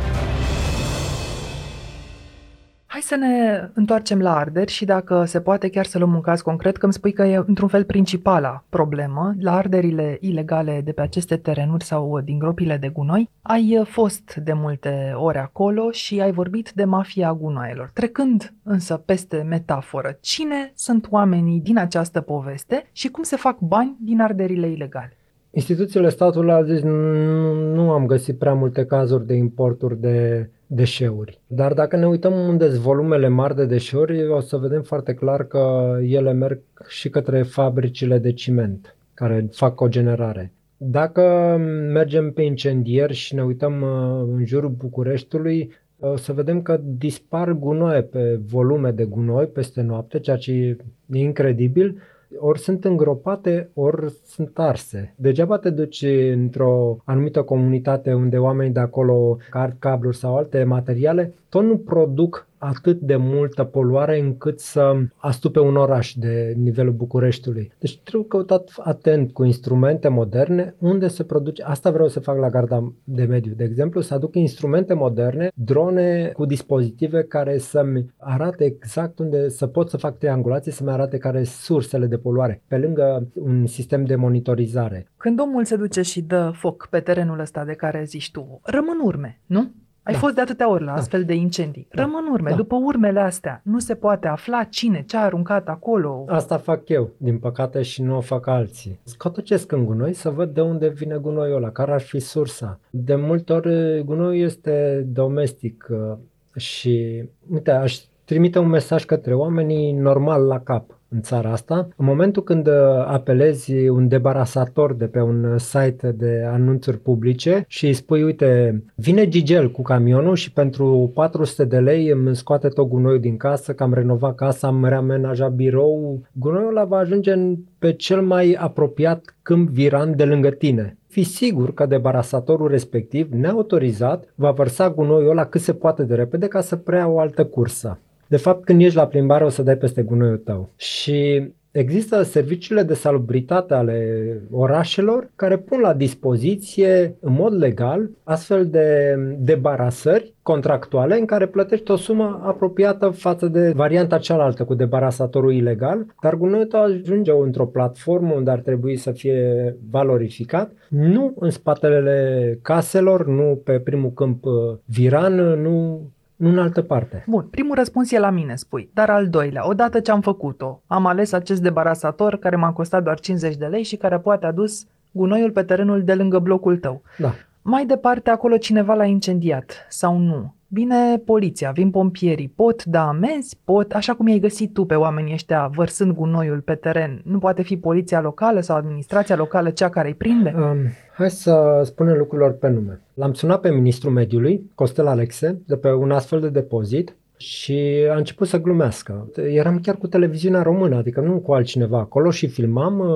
Hai 2.87 3.01
să 3.01 3.15
ne 3.15 3.69
întoarcem 3.73 4.21
la 4.21 4.35
arderi 4.35 4.71
și 4.71 4.85
dacă 4.85 5.25
se 5.25 5.41
poate 5.41 5.69
chiar 5.69 5.85
să 5.85 5.97
luăm 5.97 6.13
un 6.13 6.21
caz 6.21 6.41
concret, 6.41 6.77
că 6.77 6.83
îmi 6.85 6.93
spui 6.93 7.13
că 7.13 7.23
e 7.23 7.43
într-un 7.45 7.67
fel 7.67 7.83
principala 7.83 8.63
problemă 8.69 9.33
la 9.39 9.55
arderile 9.55 10.17
ilegale 10.21 10.81
de 10.81 10.91
pe 10.91 11.01
aceste 11.01 11.37
terenuri 11.37 11.83
sau 11.83 12.19
din 12.19 12.39
gropile 12.39 12.77
de 12.77 12.87
gunoi. 12.87 13.29
Ai 13.41 13.81
fost 13.85 14.35
de 14.35 14.53
multe 14.53 15.13
ori 15.15 15.37
acolo 15.37 15.91
și 15.91 16.21
ai 16.21 16.31
vorbit 16.31 16.71
de 16.71 16.83
mafia 16.83 17.33
gunoaielor. 17.33 17.89
Trecând 17.93 18.53
însă 18.63 18.97
peste 18.97 19.37
metaforă, 19.37 20.17
cine 20.21 20.71
sunt 20.75 21.07
oamenii 21.09 21.59
din 21.59 21.77
această 21.77 22.21
poveste 22.21 22.89
și 22.91 23.09
cum 23.09 23.23
se 23.23 23.35
fac 23.35 23.59
bani 23.59 23.95
din 23.99 24.21
arderile 24.21 24.67
ilegale? 24.67 25.17
Instituțiile 25.55 26.09
statului 26.09 26.53
au 26.53 26.63
zis 26.63 26.81
nu, 26.81 27.53
nu 27.53 27.91
am 27.91 28.05
găsit 28.05 28.37
prea 28.37 28.53
multe 28.53 28.85
cazuri 28.85 29.25
de 29.25 29.33
importuri 29.33 30.01
de 30.01 30.49
deșeuri. 30.67 31.39
Dar 31.47 31.73
dacă 31.73 31.95
ne 31.95 32.07
uităm 32.07 32.33
unde 32.33 32.69
sunt 32.69 32.79
volumele 32.79 33.27
mari 33.27 33.55
de 33.55 33.65
deșeuri, 33.65 34.27
o 34.27 34.39
să 34.39 34.57
vedem 34.57 34.81
foarte 34.81 35.13
clar 35.13 35.43
că 35.43 35.95
ele 36.01 36.33
merg 36.33 36.59
și 36.87 37.09
către 37.09 37.41
fabricile 37.41 38.17
de 38.17 38.31
ciment 38.31 38.95
care 39.13 39.47
fac 39.51 39.81
o 39.81 39.87
generare. 39.87 40.51
Dacă 40.77 41.55
mergem 41.91 42.31
pe 42.31 42.41
incendieri 42.41 43.13
și 43.13 43.35
ne 43.35 43.43
uităm 43.43 43.81
uh, 43.81 44.27
în 44.37 44.45
jurul 44.45 44.69
Bucureștiului, 44.69 45.71
o 45.99 46.15
să 46.15 46.33
vedem 46.33 46.61
că 46.61 46.79
dispar 46.83 47.51
gunoaie 47.51 48.01
pe 48.01 48.39
volume 48.47 48.91
de 48.91 49.03
gunoi 49.03 49.45
peste 49.45 49.81
noapte, 49.81 50.19
ceea 50.19 50.37
ce 50.37 50.51
e 50.51 50.77
incredibil, 51.17 52.01
ori 52.37 52.59
sunt 52.59 52.85
îngropate, 52.85 53.69
ori 53.73 54.13
sunt 54.25 54.59
arse. 54.59 55.13
Degeaba 55.17 55.57
te 55.57 55.69
duci 55.69 56.05
într-o 56.33 56.97
anumită 57.03 57.41
comunitate 57.41 58.13
unde 58.13 58.37
oamenii 58.37 58.73
de 58.73 58.79
acolo 58.79 59.37
card 59.49 59.75
cabluri 59.79 60.17
sau 60.17 60.35
alte 60.37 60.63
materiale, 60.63 61.33
tot 61.49 61.63
nu 61.63 61.77
produc 61.77 62.47
atât 62.67 62.99
de 62.99 63.15
multă 63.15 63.63
poluare 63.63 64.19
încât 64.19 64.59
să 64.59 64.93
astupe 65.15 65.59
un 65.59 65.75
oraș 65.75 66.13
de 66.13 66.53
nivelul 66.57 66.93
Bucureștiului. 66.93 67.71
Deci 67.79 67.99
trebuie 67.99 68.27
căutat 68.27 68.71
atent 68.77 69.31
cu 69.31 69.43
instrumente 69.43 70.07
moderne 70.07 70.75
unde 70.79 71.07
se 71.07 71.23
produce, 71.23 71.63
asta 71.63 71.91
vreau 71.91 72.07
să 72.07 72.19
fac 72.19 72.37
la 72.37 72.49
garda 72.49 72.93
de 73.03 73.23
mediu, 73.23 73.53
de 73.53 73.63
exemplu, 73.63 74.01
să 74.01 74.13
aduc 74.13 74.35
instrumente 74.35 74.93
moderne, 74.93 75.51
drone 75.55 76.31
cu 76.33 76.45
dispozitive 76.45 77.23
care 77.23 77.57
să-mi 77.57 78.05
arate 78.17 78.63
exact 78.63 79.19
unde 79.19 79.49
să 79.49 79.67
pot 79.67 79.89
să 79.89 79.97
fac 79.97 80.17
triangulații, 80.17 80.71
să-mi 80.71 80.89
arate 80.89 81.17
care 81.17 81.37
sunt 81.37 81.47
sursele 81.47 82.05
de 82.05 82.17
poluare, 82.17 82.61
pe 82.67 82.77
lângă 82.77 83.27
un 83.33 83.65
sistem 83.65 84.05
de 84.05 84.15
monitorizare. 84.15 85.07
Când 85.17 85.39
omul 85.39 85.63
se 85.63 85.75
duce 85.75 86.01
și 86.01 86.21
dă 86.21 86.51
foc 86.53 86.87
pe 86.89 86.99
terenul 86.99 87.39
ăsta 87.39 87.65
de 87.65 87.73
care 87.73 88.03
zici 88.03 88.31
tu, 88.31 88.59
rămân 88.63 88.99
urme, 89.03 89.41
nu? 89.45 89.71
Ai 90.05 90.13
da. 90.13 90.19
fost 90.19 90.35
de 90.35 90.41
atâtea 90.41 90.69
ori 90.69 90.83
la 90.83 90.91
da. 90.91 90.97
astfel 90.97 91.23
de 91.23 91.33
incendii. 91.33 91.87
Da. 91.91 92.01
Rămân 92.01 92.27
urme. 92.31 92.49
Da. 92.49 92.55
După 92.55 92.75
urmele 92.75 93.19
astea, 93.19 93.61
nu 93.63 93.79
se 93.79 93.95
poate 93.95 94.27
afla 94.27 94.63
cine, 94.63 95.03
ce 95.07 95.17
a 95.17 95.23
aruncat 95.23 95.67
acolo. 95.67 96.25
Asta 96.27 96.57
fac 96.57 96.89
eu, 96.89 97.09
din 97.17 97.37
păcate, 97.37 97.81
și 97.81 98.01
nu 98.01 98.15
o 98.15 98.21
fac 98.21 98.47
alții. 98.47 98.99
Scotocesc 99.03 99.71
în 99.71 99.85
gunoi 99.85 100.13
să 100.13 100.29
văd 100.29 100.53
de 100.53 100.61
unde 100.61 100.87
vine 100.87 101.17
gunoiul 101.17 101.55
ăla, 101.55 101.69
care 101.69 101.91
ar 101.91 102.01
fi 102.01 102.19
sursa. 102.19 102.79
De 102.89 103.15
multe 103.15 103.53
ori 103.53 104.03
gunoiul 104.03 104.43
este 104.43 105.05
domestic 105.07 105.87
uh, 105.89 106.17
și, 106.55 107.23
uite, 107.51 107.71
aș 107.71 107.99
trimite 108.25 108.59
un 108.59 108.67
mesaj 108.67 109.05
către 109.05 109.33
oamenii 109.33 109.91
normal 109.91 110.45
la 110.45 110.59
cap 110.59 110.99
în 111.09 111.21
țara 111.21 111.51
asta. 111.51 111.87
În 111.95 112.05
momentul 112.05 112.43
când 112.43 112.67
uh, 112.67 112.73
apelezi 113.05 113.87
un 113.87 114.07
debarasator 114.07 114.93
de 114.93 115.05
pe 115.05 115.21
un 115.21 115.57
site 115.57 116.11
de 116.11 116.43
anunțuri 116.51 116.97
publice 116.97 117.63
și 117.67 117.85
îi 117.85 117.93
spui, 117.93 118.23
uite, 118.23 118.83
vine 118.95 119.27
Gigel 119.27 119.71
cu 119.71 119.81
camionul 119.81 120.35
și 120.35 120.51
pentru 120.51 121.11
400 121.13 121.65
de 121.65 121.79
lei 121.79 122.09
îmi 122.09 122.35
scoate 122.35 122.67
tot 122.67 122.87
gunoiul 122.87 123.19
din 123.19 123.37
casă, 123.37 123.73
că 123.73 123.83
am 123.83 123.93
renovat 123.93 124.35
casa, 124.35 124.67
am 124.67 124.85
reamenajat 124.85 125.51
birou, 125.51 126.21
gunoiul 126.31 126.69
ăla 126.69 126.83
va 126.85 126.97
ajunge 126.97 127.33
pe 127.79 127.93
cel 127.93 128.21
mai 128.21 128.57
apropiat 128.59 129.35
câmp 129.41 129.69
viran 129.69 130.15
de 130.15 130.25
lângă 130.25 130.49
tine 130.49 130.97
fi 131.15 131.23
sigur 131.23 131.73
că 131.73 131.85
debarasatorul 131.85 132.67
respectiv, 132.67 133.31
neautorizat, 133.31 134.33
va 134.35 134.51
vărsa 134.51 134.89
gunoiul 134.89 135.29
ăla 135.29 135.45
cât 135.45 135.61
se 135.61 135.73
poate 135.73 136.03
de 136.03 136.15
repede 136.15 136.47
ca 136.47 136.61
să 136.61 136.75
preia 136.75 137.07
o 137.07 137.19
altă 137.19 137.45
cursă. 137.45 137.99
De 138.27 138.37
fapt, 138.37 138.63
când 138.63 138.81
ești 138.81 138.95
la 138.95 139.07
plimbare, 139.07 139.43
o 139.43 139.49
să 139.49 139.63
dai 139.63 139.77
peste 139.77 140.01
gunoiul 140.01 140.37
tău. 140.37 140.69
Și 140.75 141.49
există 141.75 142.21
serviciile 142.21 142.83
de 142.83 142.93
salubritate 142.93 143.73
ale 143.73 144.27
orașelor 144.51 145.29
care 145.35 145.57
pun 145.57 145.79
la 145.79 145.93
dispoziție 145.93 147.15
în 147.19 147.33
mod 147.33 147.57
legal 147.57 148.09
astfel 148.23 148.67
de 148.67 149.15
debarasări 149.39 150.33
contractuale 150.41 151.17
în 151.17 151.25
care 151.25 151.47
plătești 151.47 151.91
o 151.91 151.95
sumă 151.95 152.41
apropiată 152.43 153.09
față 153.09 153.47
de 153.47 153.71
varianta 153.75 154.17
cealaltă 154.17 154.63
cu 154.63 154.73
debarasatorul 154.73 155.53
ilegal, 155.53 156.05
dar 156.21 156.35
gunoiul 156.35 156.65
tău 156.65 156.81
ajunge 156.81 157.31
într-o 157.31 157.65
platformă 157.65 158.33
unde 158.33 158.51
ar 158.51 158.59
trebui 158.59 158.95
să 158.95 159.11
fie 159.11 159.75
valorificat, 159.89 160.71
nu 160.89 161.33
în 161.39 161.49
spatele 161.49 162.59
caselor, 162.61 163.27
nu 163.27 163.61
pe 163.63 163.79
primul 163.79 164.11
câmp 164.11 164.45
uh, 164.45 164.53
viran, 164.85 165.35
nu 165.61 166.01
nu 166.35 166.49
în 166.49 166.59
altă 166.59 166.81
parte. 166.81 167.23
Bun, 167.27 167.47
primul 167.51 167.75
răspuns 167.75 168.11
e 168.11 168.19
la 168.19 168.29
mine, 168.29 168.55
spui. 168.55 168.89
Dar 168.93 169.09
al 169.09 169.29
doilea, 169.29 169.67
odată 169.67 169.99
ce 169.99 170.11
am 170.11 170.21
făcut-o, 170.21 170.81
am 170.87 171.05
ales 171.05 171.31
acest 171.31 171.61
debarasator 171.61 172.37
care 172.37 172.55
m-a 172.55 172.73
costat 172.73 173.03
doar 173.03 173.19
50 173.19 173.55
de 173.55 173.65
lei 173.65 173.83
și 173.83 173.95
care 173.95 174.19
poate 174.19 174.45
adus 174.45 174.85
gunoiul 175.11 175.51
pe 175.51 175.63
terenul 175.63 176.03
de 176.03 176.13
lângă 176.13 176.39
blocul 176.39 176.77
tău. 176.77 177.01
Da. 177.17 177.33
Mai 177.61 177.85
departe, 177.85 178.29
acolo 178.29 178.57
cineva 178.57 178.93
l-a 178.93 179.05
incendiat 179.05 179.85
sau 179.89 180.17
nu? 180.17 180.54
Vine 180.67 181.17
poliția, 181.17 181.71
vin 181.71 181.89
pompierii, 181.89 182.53
pot 182.55 182.83
da 182.83 183.07
amenzi, 183.07 183.57
pot, 183.63 183.91
așa 183.91 184.13
cum 184.13 184.25
ai 184.25 184.39
găsit 184.39 184.73
tu 184.73 184.85
pe 184.85 184.95
oamenii 184.95 185.33
ăștia 185.33 185.71
vărsând 185.75 186.11
gunoiul 186.11 186.59
pe 186.59 186.75
teren, 186.75 187.21
nu 187.23 187.39
poate 187.39 187.61
fi 187.61 187.77
poliția 187.77 188.21
locală 188.21 188.59
sau 188.59 188.75
administrația 188.75 189.35
locală 189.35 189.69
cea 189.69 189.89
care 189.89 190.07
îi 190.07 190.13
prinde? 190.13 190.53
Um, 190.57 190.77
hai 191.15 191.29
să 191.29 191.81
spunem 191.83 192.17
lucrurilor 192.17 192.51
pe 192.51 192.69
nume. 192.69 193.01
L-am 193.13 193.33
sunat 193.33 193.59
pe 193.59 193.69
ministrul 193.71 194.11
mediului, 194.11 194.71
Costel 194.75 195.07
Alexe, 195.07 195.61
de 195.65 195.75
pe 195.75 195.91
un 195.91 196.11
astfel 196.11 196.39
de 196.39 196.49
depozit 196.49 197.15
și 197.37 198.07
a 198.11 198.15
început 198.15 198.47
să 198.47 198.61
glumească. 198.61 199.29
Eram 199.35 199.79
chiar 199.79 199.95
cu 199.95 200.07
televiziunea 200.07 200.61
română, 200.61 200.95
adică 200.95 201.21
nu 201.21 201.39
cu 201.39 201.53
altcineva 201.53 201.99
acolo 201.99 202.31
și 202.31 202.47
filmam. 202.47 202.99
Uh, 202.99 203.07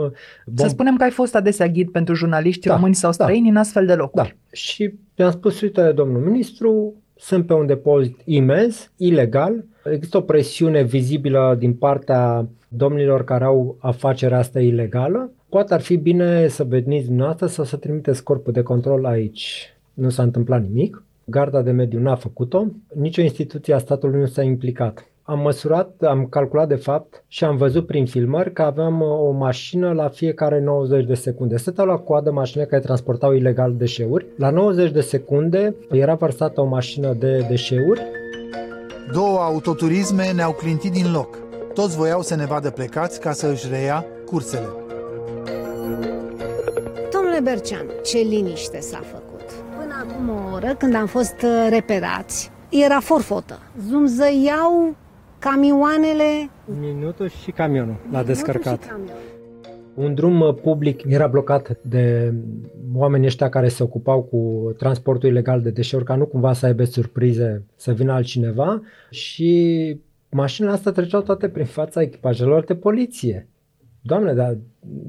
bom... 0.45 0.55
Să 0.55 0.67
spunem 0.67 0.95
că 0.95 1.03
ai 1.03 1.11
fost 1.11 1.35
adesea 1.35 1.67
ghid 1.67 1.89
pentru 1.91 2.13
jurnaliști 2.13 2.67
da, 2.67 2.75
români 2.75 2.95
sau 2.95 3.11
da. 3.11 3.23
străini 3.23 3.43
da, 3.43 3.49
în 3.49 3.57
astfel 3.57 3.85
de 3.85 3.93
locuri. 3.93 4.27
Da. 4.27 4.55
Și 4.55 4.93
mi-am 5.17 5.31
spus, 5.31 5.61
uite, 5.61 5.91
domnul 5.91 6.21
ministru, 6.21 6.93
sunt 7.19 7.45
pe 7.45 7.53
un 7.53 7.65
depozit 7.65 8.19
imens, 8.25 8.91
ilegal, 8.97 9.65
există 9.91 10.17
o 10.17 10.21
presiune 10.21 10.83
vizibilă 10.83 11.55
din 11.59 11.73
partea 11.73 12.47
domnilor 12.67 13.23
care 13.23 13.43
au 13.43 13.77
afacerea 13.79 14.37
asta 14.37 14.59
ilegală, 14.59 15.31
poate 15.49 15.73
ar 15.73 15.81
fi 15.81 15.97
bine 15.97 16.47
să 16.47 16.63
veniți 16.63 17.05
dumneavoastră 17.05 17.47
sau 17.47 17.65
să 17.65 17.77
trimiteți 17.77 18.23
corpul 18.23 18.53
de 18.53 18.61
control 18.61 19.05
aici. 19.05 19.73
Nu 19.93 20.09
s-a 20.09 20.23
întâmplat 20.23 20.61
nimic, 20.61 21.03
garda 21.25 21.61
de 21.61 21.71
mediu 21.71 21.99
n-a 21.99 22.15
făcut-o, 22.15 22.65
nicio 22.95 23.21
instituție 23.21 23.73
a 23.73 23.77
statului 23.77 24.19
nu 24.19 24.25
s-a 24.25 24.41
implicat 24.41 25.05
am 25.29 25.39
măsurat, 25.39 26.01
am 26.01 26.27
calculat 26.29 26.67
de 26.67 26.75
fapt 26.75 27.23
și 27.27 27.43
am 27.43 27.57
văzut 27.57 27.85
prin 27.85 28.05
filmări 28.05 28.53
că 28.53 28.61
aveam 28.61 29.01
uh, 29.01 29.07
o 29.07 29.31
mașină 29.31 29.91
la 29.91 30.07
fiecare 30.07 30.59
90 30.59 31.05
de 31.05 31.13
secunde. 31.13 31.57
Stăteau 31.57 31.85
la 31.85 31.97
coadă 31.97 32.31
mașini 32.31 32.65
care 32.65 32.81
transportau 32.81 33.33
ilegal 33.33 33.73
deșeuri. 33.77 34.25
La 34.37 34.49
90 34.49 34.91
de 34.91 35.01
secunde 35.01 35.75
era 35.91 36.13
vărsată 36.13 36.61
o 36.61 36.65
mașină 36.65 37.13
de 37.13 37.45
deșeuri. 37.49 38.01
Două 39.11 39.37
autoturisme 39.37 40.31
ne-au 40.31 40.51
clintit 40.51 40.91
din 40.91 41.11
loc. 41.11 41.37
Toți 41.73 41.97
voiau 41.97 42.21
să 42.21 42.35
ne 42.35 42.45
vadă 42.45 42.69
plecați 42.69 43.19
ca 43.19 43.31
să 43.31 43.47
își 43.47 43.69
reia 43.69 44.05
cursele. 44.25 44.67
Domnule 47.13 47.39
Bercean, 47.43 47.85
ce 48.03 48.17
liniște 48.17 48.79
s-a 48.79 49.01
făcut. 49.11 49.51
Până 49.79 50.05
acum 50.07 50.29
o 50.29 50.53
oră, 50.53 50.75
când 50.77 50.95
am 50.95 51.05
fost 51.05 51.35
uh, 51.43 51.67
reperați, 51.69 52.51
era 52.69 52.99
forfotă. 52.99 53.59
Zumzăiau 53.89 54.95
camioanele... 55.39 56.49
Minutul 56.79 57.29
și 57.29 57.51
camionul 57.51 57.95
l-a 58.11 58.23
descărcat. 58.23 58.85
Camionul. 58.85 59.13
Un 59.93 60.13
drum 60.13 60.39
uh, 60.41 60.53
public 60.53 61.03
era 61.07 61.27
blocat 61.27 61.77
de 61.81 62.33
oamenii 62.93 63.27
ăștia 63.27 63.49
care 63.49 63.67
se 63.67 63.83
ocupau 63.83 64.21
cu 64.21 64.71
transportul 64.77 65.29
ilegal 65.29 65.61
de 65.61 65.69
deșeuri, 65.69 66.05
ca 66.05 66.15
nu 66.15 66.25
cumva 66.25 66.53
să 66.53 66.65
aibă 66.65 66.83
surprize 66.83 67.65
să 67.75 67.91
vină 67.91 68.11
altcineva 68.11 68.81
și 69.09 70.01
mașinile 70.29 70.73
astea 70.73 70.91
treceau 70.91 71.21
toate 71.21 71.49
prin 71.49 71.65
fața 71.65 72.01
echipajelor 72.01 72.63
de 72.63 72.75
poliție. 72.75 73.47
Doamne, 74.01 74.33
dar 74.33 74.57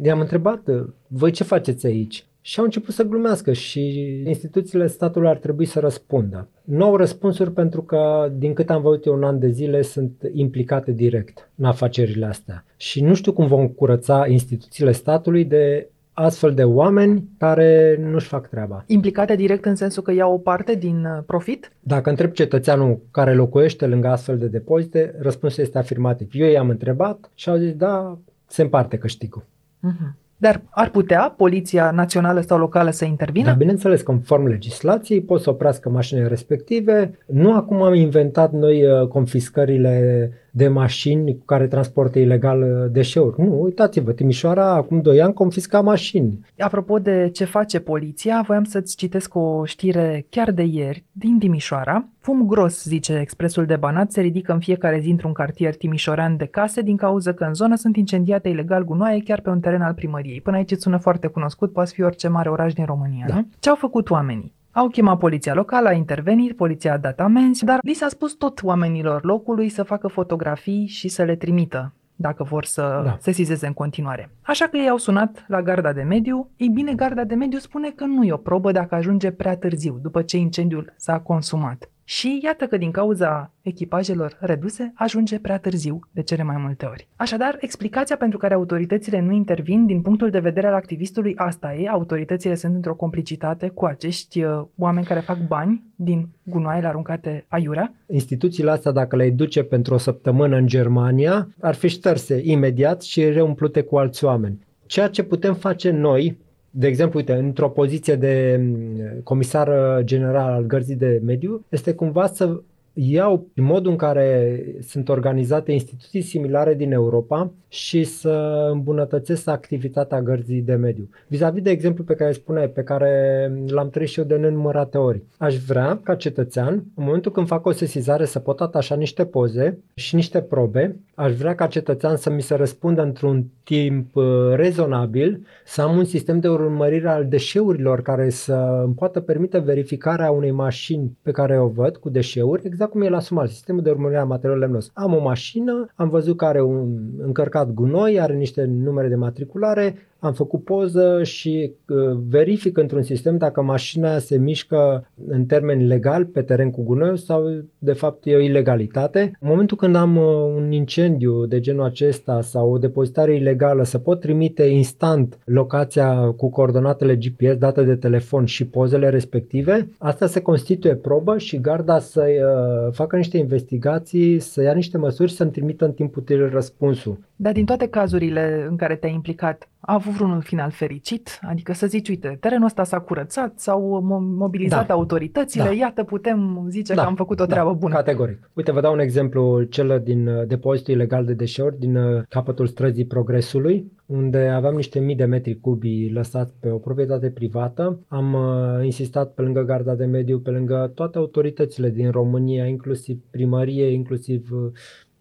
ne-am 0.01 0.21
întrebat, 0.21 0.61
voi 1.07 1.31
ce 1.31 1.45
faceți 1.45 1.87
aici? 1.87 2.25
Și 2.40 2.59
au 2.59 2.64
început 2.64 2.94
să 2.94 3.03
glumească 3.03 3.53
și 3.53 4.05
instituțiile 4.26 4.87
statului 4.87 5.29
ar 5.29 5.37
trebui 5.37 5.64
să 5.64 5.81
răspundă. 5.81 6.48
Nu 6.64 6.85
au 6.85 6.96
răspunsuri 6.96 7.53
pentru 7.53 7.83
că, 7.83 8.33
din 8.37 8.53
cât 8.53 8.70
am 8.70 8.83
văzut 8.83 9.05
eu 9.05 9.14
un 9.14 9.24
an 9.24 9.38
de 9.38 9.48
zile, 9.48 9.83
sunt 9.83 10.12
implicate 10.33 10.92
direct 10.92 11.50
în 11.55 11.64
afacerile 11.64 12.26
astea. 12.26 12.64
Și 12.76 13.03
nu 13.03 13.14
știu 13.14 13.33
cum 13.33 13.46
vom 13.46 13.68
curăța 13.68 14.26
instituțiile 14.26 14.92
statului 14.92 15.44
de 15.44 15.88
astfel 16.12 16.55
de 16.55 16.64
oameni 16.64 17.29
care 17.38 17.98
nu-și 18.11 18.26
fac 18.26 18.48
treaba. 18.48 18.85
Implicate 18.87 19.37
direct 19.37 19.64
în 19.64 19.74
sensul 19.74 20.03
că 20.03 20.12
iau 20.12 20.33
o 20.33 20.38
parte 20.38 20.74
din 20.74 21.05
uh, 21.05 21.22
profit? 21.26 21.72
Dacă 21.81 22.11
întreb 22.11 22.33
cetățeanul 22.33 23.00
care 23.11 23.35
locuiește 23.35 23.87
lângă 23.87 24.09
astfel 24.09 24.38
de 24.38 24.46
depozite, 24.46 25.14
răspunsul 25.18 25.62
este 25.62 25.79
afirmativ. 25.79 26.29
Eu 26.33 26.48
i-am 26.48 26.68
întrebat 26.68 27.31
și 27.35 27.48
au 27.48 27.57
zis, 27.57 27.74
da, 27.74 28.18
se 28.46 28.62
împarte 28.62 28.96
câștigul. 28.96 29.42
Uh-huh. 29.42 30.20
Dar 30.40 30.62
ar 30.70 30.90
putea 30.90 31.35
Poliția 31.37 31.90
Națională 31.90 32.40
sau 32.40 32.59
Locală 32.59 32.90
să 32.90 33.05
intervină? 33.05 33.46
Da, 33.46 33.53
bineînțeles, 33.53 34.03
conform 34.03 34.46
legislației, 34.46 35.20
pot 35.20 35.40
să 35.40 35.50
oprească 35.50 35.88
mașinile 35.88 36.26
respective. 36.26 37.18
Nu 37.26 37.55
acum 37.55 37.83
am 37.83 37.94
inventat 37.94 38.53
noi 38.53 38.85
uh, 38.85 39.07
confiscările 39.09 40.33
de 40.50 40.68
mașini 40.68 41.38
cu 41.38 41.44
care 41.44 41.66
transportă 41.66 42.18
ilegal 42.18 42.62
uh, 42.62 42.90
deșeuri. 42.92 43.40
Nu, 43.40 43.62
uitați-vă, 43.62 44.12
Timișoara 44.12 44.70
acum 44.72 45.00
2 45.00 45.22
ani 45.22 45.33
confisca 45.33 45.81
mașini. 45.81 46.40
Apropo 46.59 46.98
de 46.98 47.31
ce 47.33 47.44
face 47.44 47.81
poliția, 47.81 48.44
voiam 48.46 48.64
să-ți 48.64 48.96
citesc 48.96 49.35
o 49.35 49.64
știre 49.64 50.26
chiar 50.29 50.50
de 50.50 50.62
ieri 50.62 51.05
din 51.12 51.38
Timișoara. 51.38 52.09
Fum 52.18 52.46
gros, 52.46 52.85
zice 52.85 53.18
expresul 53.20 53.66
de 53.66 53.76
Banat, 53.76 54.12
se 54.12 54.20
ridică 54.20 54.53
în 54.53 54.59
fiecare 54.59 54.98
zi 54.98 55.11
într-un 55.11 55.33
cartier 55.33 55.74
timișorean 55.74 56.37
de 56.37 56.44
case 56.46 56.81
din 56.81 56.96
cauza 56.96 57.33
că 57.33 57.44
în 57.44 57.55
zonă 57.55 57.74
sunt 57.74 57.96
incendiate 57.96 58.48
ilegal 58.48 58.85
gunoaie 58.85 59.22
chiar 59.22 59.40
pe 59.40 59.50
un 59.50 59.61
teren 59.61 59.81
al 59.81 59.94
primăriei. 59.94 60.30
Până 60.38 60.57
aici 60.57 60.71
îți 60.71 60.83
sună 60.83 60.97
foarte 60.97 61.27
cunoscut, 61.27 61.73
poate 61.73 61.90
fi 61.95 62.03
orice 62.03 62.29
mare 62.29 62.49
oraș 62.49 62.73
din 62.73 62.85
România. 62.85 63.27
Da. 63.29 63.45
Ce 63.59 63.69
au 63.69 63.75
făcut 63.75 64.11
oamenii? 64.11 64.53
Au 64.73 64.88
chemat 64.88 65.19
poliția 65.19 65.55
locală, 65.55 65.88
a 65.88 65.93
intervenit, 65.93 66.57
poliția 66.57 66.93
a 66.93 66.97
dat 66.97 67.21
amenzi, 67.21 67.64
dar 67.64 67.79
li 67.83 67.93
s-a 67.93 68.09
spus 68.09 68.33
tot 68.33 68.62
oamenilor 68.62 69.25
locului 69.25 69.69
să 69.69 69.83
facă 69.83 70.09
fotografii 70.09 70.87
și 70.87 71.09
să 71.09 71.23
le 71.23 71.37
trimită 71.37 71.93
dacă 72.21 72.43
vor 72.43 72.64
să 72.64 73.01
da. 73.05 73.16
sesizeze 73.21 73.66
în 73.66 73.73
continuare. 73.73 74.31
Așa 74.43 74.66
că 74.66 74.77
ei 74.77 74.88
au 74.88 74.97
sunat 74.97 75.45
la 75.49 75.62
garda 75.62 75.93
de 75.93 76.03
mediu. 76.03 76.49
Ei 76.57 76.69
bine, 76.69 76.95
garda 76.95 77.25
de 77.25 77.35
mediu 77.35 77.59
spune 77.59 77.90
că 77.90 78.05
nu 78.05 78.25
e 78.25 78.33
o 78.33 78.37
probă 78.37 78.73
dacă 78.73 78.95
ajunge 78.95 79.31
prea 79.31 79.57
târziu, 79.57 79.99
după 80.03 80.23
ce 80.23 80.37
incendiul 80.37 80.93
s-a 80.97 81.19
consumat. 81.19 81.90
Și 82.16 82.40
iată 82.42 82.66
că 82.66 82.77
din 82.77 82.90
cauza 82.90 83.53
echipajelor 83.62 84.37
reduse 84.40 84.92
ajunge 84.94 85.38
prea 85.38 85.59
târziu 85.59 86.01
de 86.11 86.23
cele 86.23 86.42
mai 86.42 86.57
multe 86.59 86.87
ori. 86.87 87.09
Așadar, 87.16 87.57
explicația 87.61 88.16
pentru 88.16 88.38
care 88.38 88.55
autoritățile 88.55 89.20
nu 89.20 89.33
intervin 89.33 89.87
din 89.87 90.03
punctul 90.03 90.31
de 90.31 90.38
vedere 90.38 90.66
al 90.66 90.75
activistului 90.75 91.35
asta 91.37 91.75
e, 91.75 91.88
autoritățile 91.88 92.55
sunt 92.55 92.75
într-o 92.75 92.94
complicitate 92.94 93.68
cu 93.68 93.85
acești 93.85 94.42
uh, 94.42 94.62
oameni 94.77 95.07
care 95.07 95.20
fac 95.20 95.46
bani 95.46 95.83
din 95.94 96.29
gunoaiele 96.42 96.87
aruncate 96.87 97.44
aiurea. 97.49 97.94
Instituțiile 98.07 98.70
astea, 98.70 98.92
dacă 98.92 99.16
le 99.16 99.31
duce 99.31 99.62
pentru 99.62 99.94
o 99.94 99.99
săptămână 99.99 100.57
în 100.57 100.66
Germania, 100.66 101.49
ar 101.61 101.75
fi 101.75 101.88
șterse 101.88 102.40
imediat 102.44 103.03
și 103.03 103.31
reumplute 103.31 103.83
cu 103.83 103.99
alți 103.99 104.25
oameni. 104.25 104.59
Ceea 104.87 105.09
ce 105.09 105.23
putem 105.23 105.55
face 105.55 105.90
noi, 105.90 106.38
de 106.71 106.87
exemplu, 106.87 107.19
uite, 107.19 107.33
într-o 107.33 107.69
poziție 107.69 108.17
de 108.17 108.61
mm, 108.61 109.21
comisar 109.23 109.71
general 110.05 110.53
al 110.53 110.63
gărzii 110.63 110.97
de 110.97 111.21
mediu, 111.25 111.65
este 111.69 111.93
cumva 111.95 112.27
să 112.27 112.61
iau 112.92 113.46
modul 113.55 113.90
în 113.90 113.96
care 113.96 114.62
sunt 114.81 115.09
organizate 115.09 115.72
instituții 115.72 116.20
similare 116.20 116.74
din 116.74 116.92
Europa 116.92 117.53
și 117.68 118.05
să 118.05 118.68
îmbunătățesc 118.72 119.48
activitatea 119.48 120.22
gărzii 120.22 120.61
de 120.61 120.74
mediu. 120.74 121.09
Vis-a-vis 121.26 121.62
de 121.62 121.70
exemplu 121.70 122.05
pe 122.05 122.14
care 122.14 122.33
spune, 122.33 122.66
pe 122.66 122.83
care 122.83 123.53
l-am 123.66 123.90
trăit 123.90 124.09
și 124.09 124.18
eu 124.18 124.24
de 124.24 124.37
nenumărate 124.37 124.98
ori. 124.98 125.22
Aș 125.38 125.57
vrea 125.57 126.00
ca 126.03 126.14
cetățean, 126.14 126.72
în 126.72 127.05
momentul 127.05 127.33
când 127.33 127.46
fac 127.46 127.66
o 127.66 127.72
sesizare, 127.72 128.24
să 128.24 128.38
pot 128.38 128.61
atașa 128.61 128.94
niște 128.94 129.24
poze 129.24 129.79
și 129.94 130.14
niște 130.14 130.40
probe. 130.40 130.96
Aș 131.14 131.33
vrea 131.33 131.55
ca 131.55 131.66
cetățean 131.66 132.16
să 132.16 132.31
mi 132.31 132.42
se 132.42 132.55
răspundă 132.55 133.03
într-un 133.03 133.44
timp 133.64 134.16
uh, 134.16 134.24
rezonabil, 134.55 135.46
să 135.64 135.83
am 135.83 135.96
un 135.96 136.05
sistem 136.05 136.40
de 136.40 136.48
urmărire 136.48 137.09
al 137.09 137.26
deșeurilor 137.29 138.03
care 138.03 138.31
să 138.31 138.81
îmi 138.85 138.94
poată 138.94 139.20
permite 139.20 139.59
verificarea 139.59 140.31
unei 140.31 140.50
mașini 140.50 141.18
pe 141.22 141.31
care 141.31 141.61
o 141.61 141.66
văd 141.66 141.96
cu 141.96 142.09
deșeuri, 142.09 142.62
exact 142.81 142.99
cum 142.99 143.07
e 143.07 143.16
la 143.16 143.21
sumal, 143.21 143.47
sistemul 143.47 143.83
de 143.83 143.90
urmărire 143.90 144.21
a 144.21 144.25
materialului 144.25 144.66
lemnos. 144.66 144.90
Am 144.95 145.14
o 145.14 145.21
mașină, 145.21 145.87
am 145.95 146.09
văzut 146.09 146.37
că 146.37 146.45
are 146.45 146.62
un 146.62 146.99
încărcat 147.19 147.73
gunoi, 147.73 148.21
are 148.21 148.35
niște 148.35 148.64
numere 148.64 149.09
de 149.09 149.14
matriculare, 149.14 149.97
am 150.21 150.33
făcut 150.33 150.65
poză 150.65 151.23
și 151.23 151.73
uh, 151.89 152.19
verific 152.29 152.77
într-un 152.77 153.03
sistem 153.03 153.37
dacă 153.37 153.63
mașina 153.63 154.19
se 154.19 154.37
mișcă 154.37 155.11
în 155.27 155.45
termeni 155.45 155.87
legal 155.87 156.25
pe 156.25 156.43
teren 156.43 156.71
cu 156.71 156.83
gunoi 156.83 157.19
sau 157.19 157.63
de 157.79 157.93
fapt 157.93 158.27
e 158.27 158.37
o 158.37 158.41
ilegalitate. 158.41 159.33
În 159.41 159.49
momentul 159.49 159.77
când 159.77 159.95
am 159.95 160.17
uh, 160.17 160.25
un 160.57 160.73
incendiu 160.73 161.47
de 161.47 161.61
genul 161.61 161.85
acesta 161.85 162.41
sau 162.41 162.73
o 162.73 162.79
depozitare 162.79 163.35
ilegală 163.35 163.85
să 163.85 163.99
pot 163.99 164.21
trimite 164.21 164.63
instant 164.63 165.39
locația 165.45 166.31
cu 166.37 166.51
coordonatele 166.51 167.17
GPS, 167.17 167.57
date 167.59 167.83
de 167.83 167.97
telefon 167.97 168.45
și 168.45 168.67
pozele 168.67 169.09
respective, 169.09 169.89
asta 169.99 170.27
se 170.27 170.41
constituie 170.41 170.95
probă 170.95 171.39
și 171.39 171.61
garda 171.61 171.99
să 171.99 172.25
uh, 172.27 172.93
facă 172.93 173.17
niște 173.17 173.39
investigații, 173.39 174.39
să 174.39 174.63
ia 174.63 174.73
niște 174.73 174.99
măsuri 174.99 175.33
să-mi 175.33 175.51
trimită 175.51 175.85
în 175.85 175.93
timp 175.93 176.17
util 176.17 176.49
răspunsul. 176.49 177.19
Dar 177.42 177.53
din 177.53 177.64
toate 177.64 177.88
cazurile 177.88 178.66
în 178.68 178.76
care 178.76 178.96
te-ai 178.96 179.12
implicat, 179.12 179.68
a 179.81 179.94
avut 179.94 180.12
vreunul 180.12 180.40
final 180.40 180.70
fericit? 180.70 181.38
Adică 181.42 181.72
să 181.72 181.87
zici, 181.87 182.09
uite, 182.09 182.37
terenul 182.40 182.64
ăsta 182.64 182.85
s-a 182.85 183.00
curățat, 183.00 183.59
s-au 183.59 184.00
mobilizat 184.38 184.87
da. 184.87 184.94
autoritățile, 184.94 185.64
da. 185.64 185.72
iată, 185.72 186.05
putem 186.05 186.66
zice 186.68 186.94
da. 186.94 187.03
că 187.03 187.09
am 187.09 187.14
făcut 187.14 187.40
o 187.40 187.44
da. 187.44 187.50
treabă 187.53 187.70
da. 187.70 187.76
bună. 187.76 187.94
Categoric. 187.94 188.50
Uite, 188.53 188.72
vă 188.72 188.81
dau 188.81 188.92
un 188.92 188.98
exemplu, 188.98 189.62
cel 189.62 190.00
din 190.05 190.26
uh, 190.26 190.46
depozitul 190.46 190.94
ilegal 190.94 191.24
de 191.24 191.33
deșeuri 191.33 191.79
din 191.79 191.96
uh, 191.96 192.22
capătul 192.29 192.66
străzii 192.66 193.05
Progresului, 193.05 193.92
unde 194.07 194.38
aveam 194.38 194.74
niște 194.74 194.98
mii 194.98 195.16
de 195.16 195.24
metri 195.24 195.61
cubi 195.61 196.11
lăsați 196.12 196.53
pe 196.61 196.70
o 196.70 196.76
proprietate 196.76 197.31
privată. 197.31 198.00
Am 198.09 198.35
uh, 198.35 198.85
insistat 198.85 199.33
pe 199.33 199.42
lângă 199.42 199.62
garda 199.62 199.94
de 199.94 200.05
mediu, 200.05 200.38
pe 200.38 200.50
lângă 200.50 200.92
toate 200.94 201.18
autoritățile 201.18 201.90
din 201.90 202.11
România, 202.11 202.66
inclusiv 202.66 203.18
primărie, 203.31 203.92
inclusiv 203.92 204.48
uh, 204.53 204.72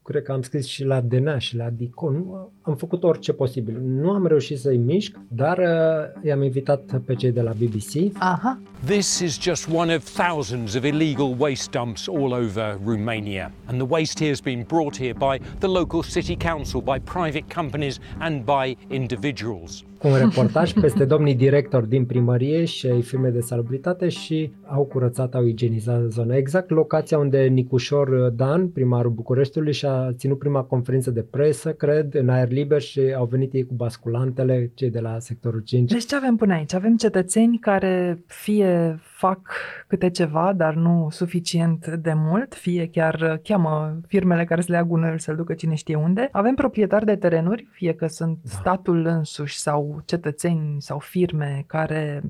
cred 0.09 0.23
că 0.23 0.31
am 0.31 0.41
scris 0.41 0.65
și 0.65 0.83
la 0.83 1.01
DNA 1.01 1.37
și 1.37 1.55
la 1.55 1.69
Dicon, 1.69 2.25
am 2.61 2.75
făcut 2.75 3.03
orice 3.03 3.33
posibil. 3.33 3.81
Nu 3.81 4.09
am 4.09 4.25
reușit 4.25 4.59
să-i 4.59 4.77
mișc, 4.77 5.19
dar 5.27 5.57
uh, 5.57 6.23
i-am 6.25 6.43
invitat 6.43 7.01
pe 7.05 7.15
cei 7.15 7.31
de 7.31 7.41
la 7.41 7.51
BBC. 7.51 8.17
Aha. 8.17 8.59
This 8.85 9.19
is 9.19 9.41
just 9.41 9.67
one 9.73 9.95
of 9.95 10.23
thousands 10.27 10.75
of 10.75 10.83
illegal 10.83 11.35
waste 11.39 11.71
dumps 11.71 12.07
all 12.07 12.33
over 12.33 12.79
Romania. 12.85 13.51
And 13.65 13.77
the 13.77 13.87
waste 13.89 14.19
here 14.19 14.31
has 14.31 14.41
been 14.41 14.63
brought 14.67 14.97
here 14.97 15.13
by 15.13 15.39
the 15.59 15.67
local 15.67 16.01
city 16.01 16.35
council, 16.35 16.81
by 16.81 16.99
private 16.99 17.53
companies 17.53 17.99
and 18.19 18.43
by 18.45 18.75
individuals 18.87 19.83
cu 19.99 20.07
un 20.07 20.17
reportaj 20.17 20.73
peste 20.81 21.05
domnii 21.05 21.35
directori 21.35 21.89
din 21.89 22.05
primărie 22.05 22.65
și 22.65 22.87
ai 22.87 23.01
firme 23.01 23.29
de 23.29 23.39
salubritate 23.39 24.09
și 24.09 24.51
au 24.65 24.83
curățat, 24.83 25.35
au 25.35 25.45
igienizat 25.45 26.01
zona. 26.01 26.35
Exact 26.35 26.69
locația 26.69 27.17
unde 27.17 27.41
Nicușor 27.41 28.09
Dan, 28.29 28.67
primarul 28.67 29.11
Bucureștiului, 29.11 29.73
și-a 29.73 30.13
ținut 30.13 30.39
prima 30.39 30.61
conferință 30.61 31.11
de 31.11 31.21
presă, 31.21 31.71
cred, 31.71 32.15
în 32.15 32.29
aer 32.29 32.49
liber 32.49 32.81
și 32.81 33.01
au 33.17 33.25
venit 33.25 33.53
ei 33.53 33.65
cu 33.65 33.73
basculantele, 33.73 34.71
cei 34.73 34.89
de 34.89 34.99
la 34.99 35.19
sectorul 35.19 35.59
5. 35.59 35.91
Deci 35.91 36.05
ce 36.05 36.15
avem 36.15 36.35
până 36.35 36.53
aici? 36.53 36.73
Avem 36.73 36.95
cetățeni 36.95 37.57
care 37.57 38.23
fie 38.25 38.99
fac 39.01 39.39
câte 39.87 40.09
ceva, 40.09 40.53
dar 40.55 40.73
nu 40.73 41.07
suficient 41.11 41.87
de 41.87 42.13
mult, 42.15 42.53
fie 42.53 42.89
chiar 42.91 43.39
cheamă 43.43 43.99
firmele 44.07 44.45
care 44.45 44.61
să 44.61 44.67
le 44.69 44.77
ia 44.77 44.83
gunoiul 44.83 45.19
să-l 45.19 45.35
ducă 45.35 45.53
cine 45.53 45.73
știe 45.73 45.95
unde. 45.95 46.29
Avem 46.31 46.55
proprietari 46.55 47.05
de 47.05 47.15
terenuri, 47.15 47.67
fie 47.71 47.93
că 47.93 48.07
sunt 48.07 48.37
da. 48.43 48.49
statul 48.49 49.05
însuși 49.05 49.57
sau 49.59 49.88
cetățeni 50.05 50.81
sau 50.81 50.99
firme 50.99 51.63
care 51.67 52.21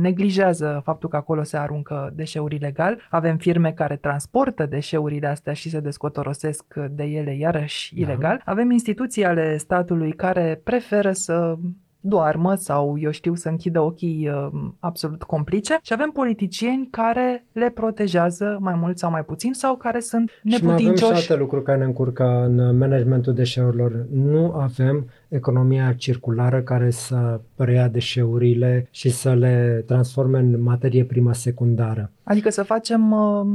neglijează 0.00 0.80
faptul 0.84 1.08
că 1.08 1.16
acolo 1.16 1.42
se 1.42 1.56
aruncă 1.56 2.12
deșeuri 2.14 2.54
ilegal. 2.54 2.98
Avem 3.10 3.36
firme 3.36 3.72
care 3.72 3.96
transportă 3.96 4.66
deșeurile 4.66 5.26
astea 5.26 5.52
și 5.52 5.70
se 5.70 5.80
descotorosesc 5.80 6.74
de 6.90 7.04
ele 7.04 7.36
iarăși 7.36 7.94
da. 7.94 8.00
ilegal. 8.00 8.42
Avem 8.44 8.70
instituții 8.70 9.24
ale 9.24 9.56
statului 9.56 10.12
care 10.12 10.60
preferă 10.64 11.12
să 11.12 11.56
doarmă 12.02 12.54
sau, 12.54 12.96
eu 12.98 13.10
știu, 13.10 13.34
să 13.34 13.48
închidă 13.48 13.80
ochii 13.80 14.28
uh, 14.28 14.62
absolut 14.78 15.22
complice 15.22 15.78
și 15.82 15.92
avem 15.92 16.10
politicieni 16.10 16.88
care 16.90 17.44
le 17.52 17.70
protejează 17.70 18.56
mai 18.60 18.74
mult 18.74 18.98
sau 18.98 19.10
mai 19.10 19.24
puțin 19.24 19.52
sau 19.52 19.76
care 19.76 20.00
sunt 20.00 20.30
neputincioși. 20.42 20.76
Și 20.76 20.84
mai 20.84 21.08
avem 21.08 21.20
și 21.20 21.30
alte 21.30 21.42
lucruri 21.42 21.64
care 21.64 21.78
ne 21.78 21.84
încurcă 21.84 22.44
în 22.44 22.76
managementul 22.78 23.34
deșeurilor. 23.34 24.06
Nu 24.10 24.52
avem 24.52 25.06
economia 25.28 25.92
circulară 25.92 26.60
care 26.60 26.90
să 26.90 27.40
preia 27.54 27.88
deșeurile 27.88 28.88
și 28.90 29.10
să 29.10 29.34
le 29.34 29.84
transforme 29.86 30.38
în 30.38 30.62
materie 30.62 31.04
primă 31.04 31.32
secundară. 31.32 32.10
Adică 32.22 32.50
să 32.50 32.62
facem 32.62 33.12
uh, 33.12 33.46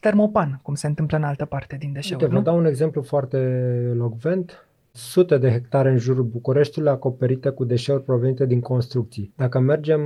termopan, 0.00 0.60
cum 0.62 0.74
se 0.74 0.86
întâmplă 0.86 1.16
în 1.16 1.22
altă 1.22 1.44
parte 1.44 1.76
din 1.78 1.92
deșeuri, 1.92 2.24
Uite, 2.24 2.36
vă 2.36 2.42
dau 2.42 2.58
un 2.58 2.64
exemplu 2.64 3.02
foarte 3.02 3.38
locvent 3.96 4.65
sute 4.96 5.38
de 5.38 5.50
hectare 5.50 5.90
în 5.90 5.98
jurul 5.98 6.24
Bucureștiului 6.24 6.90
acoperite 6.90 7.48
cu 7.48 7.64
deșeuri 7.64 8.02
provenite 8.02 8.46
din 8.46 8.60
construcții. 8.60 9.32
Dacă 9.36 9.58
mergem, 9.58 10.00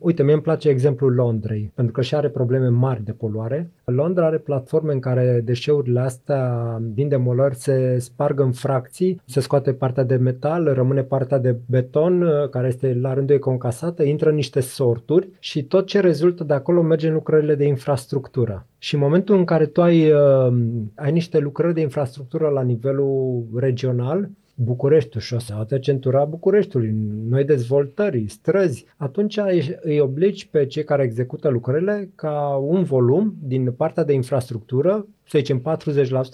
uite, 0.00 0.22
mie 0.22 0.32
îmi 0.32 0.42
place 0.42 0.68
exemplul 0.68 1.14
Londrei, 1.14 1.72
pentru 1.74 1.92
că 1.92 2.00
și 2.00 2.14
are 2.14 2.28
probleme 2.28 2.68
mari 2.68 3.04
de 3.04 3.12
poluare. 3.12 3.70
Londra 3.84 4.26
are 4.26 4.38
platforme 4.38 4.92
în 4.92 5.00
care 5.00 5.40
deșeurile 5.44 6.00
astea 6.00 6.78
din 6.82 7.08
demolări 7.08 7.54
se 7.54 7.98
sparg 7.98 8.40
în 8.40 8.52
fracții, 8.52 9.20
se 9.24 9.40
scoate 9.40 9.72
partea 9.72 10.04
de 10.04 10.16
metal, 10.16 10.72
rămâne 10.74 11.02
partea 11.02 11.38
de 11.38 11.56
beton, 11.66 12.24
care 12.50 12.66
este 12.66 12.98
la 13.00 13.14
rândul 13.14 13.34
ei 13.34 13.40
concasată, 13.40 14.02
intră 14.02 14.28
în 14.28 14.34
niște 14.34 14.60
sorturi 14.60 15.28
și 15.38 15.64
tot 15.64 15.86
ce 15.86 16.00
rezultă 16.00 16.44
de 16.44 16.54
acolo 16.54 16.82
merge 16.82 17.08
în 17.08 17.14
lucrările 17.14 17.54
de 17.54 17.64
infrastructură. 17.64 18.66
Și 18.82 18.94
în 18.94 19.00
momentul 19.00 19.36
în 19.36 19.44
care 19.44 19.66
tu 19.66 19.82
ai, 19.82 20.10
uh, 20.12 20.52
ai 20.94 21.12
niște 21.12 21.38
lucrări 21.38 21.74
de 21.74 21.80
infrastructură 21.80 22.48
la 22.48 22.62
nivelul 22.62 23.44
regional, 23.54 24.30
Bucureștiul, 24.54 25.22
șoseaua 25.22 25.64
centura 25.80 26.24
Bucureștiului, 26.24 26.94
noi 27.28 27.44
dezvoltări, 27.44 28.28
străzi, 28.28 28.86
atunci 28.96 29.38
îi 29.80 30.00
obligi 30.00 30.48
pe 30.48 30.66
cei 30.66 30.84
care 30.84 31.02
execută 31.02 31.48
lucrările 31.48 32.10
ca 32.14 32.56
un 32.56 32.82
volum 32.82 33.34
din 33.42 33.72
partea 33.72 34.04
de 34.04 34.12
infrastructură, 34.12 35.06
să 35.26 35.38
zicem 35.38 35.60
40%, 35.60 35.62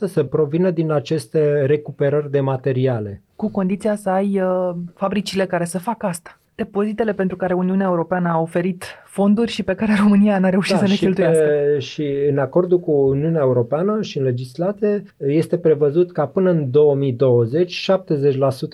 să 0.07 0.25
provină 0.25 0.71
din 0.71 0.91
aceste 0.91 1.65
recuperări 1.65 2.31
de 2.31 2.41
materiale. 2.41 3.23
Cu 3.37 3.51
condiția 3.51 3.97
să 3.97 4.11
ai 4.11 4.41
uh, 4.41 4.75
fabricile 4.95 5.47
care 5.47 5.65
să 5.65 5.79
facă 5.79 6.07
asta 6.07 6.41
depozitele 6.57 7.13
pentru 7.13 7.37
care 7.37 7.55
Uniunea 7.55 7.87
Europeană 7.87 8.29
a 8.29 8.41
oferit 8.41 8.85
fonduri 9.05 9.51
și 9.51 9.63
pe 9.63 9.75
care 9.75 9.95
România 10.03 10.39
n-a 10.39 10.49
reușit 10.49 10.73
da, 10.73 10.79
să 10.79 10.87
le 10.87 10.95
și 10.95 11.05
cheltuiască. 11.05 11.45
Pe, 11.45 11.79
și 11.79 12.05
în 12.31 12.39
acordul 12.39 12.81
cu 12.81 12.93
Uniunea 12.93 13.41
Europeană 13.41 14.03
și 14.03 14.19
în 14.19 14.25
legislate 14.25 15.03
este 15.17 15.59
prevăzut 15.59 16.13
ca 16.13 16.27
până 16.27 16.51
în 16.51 16.71
2020 16.71 17.91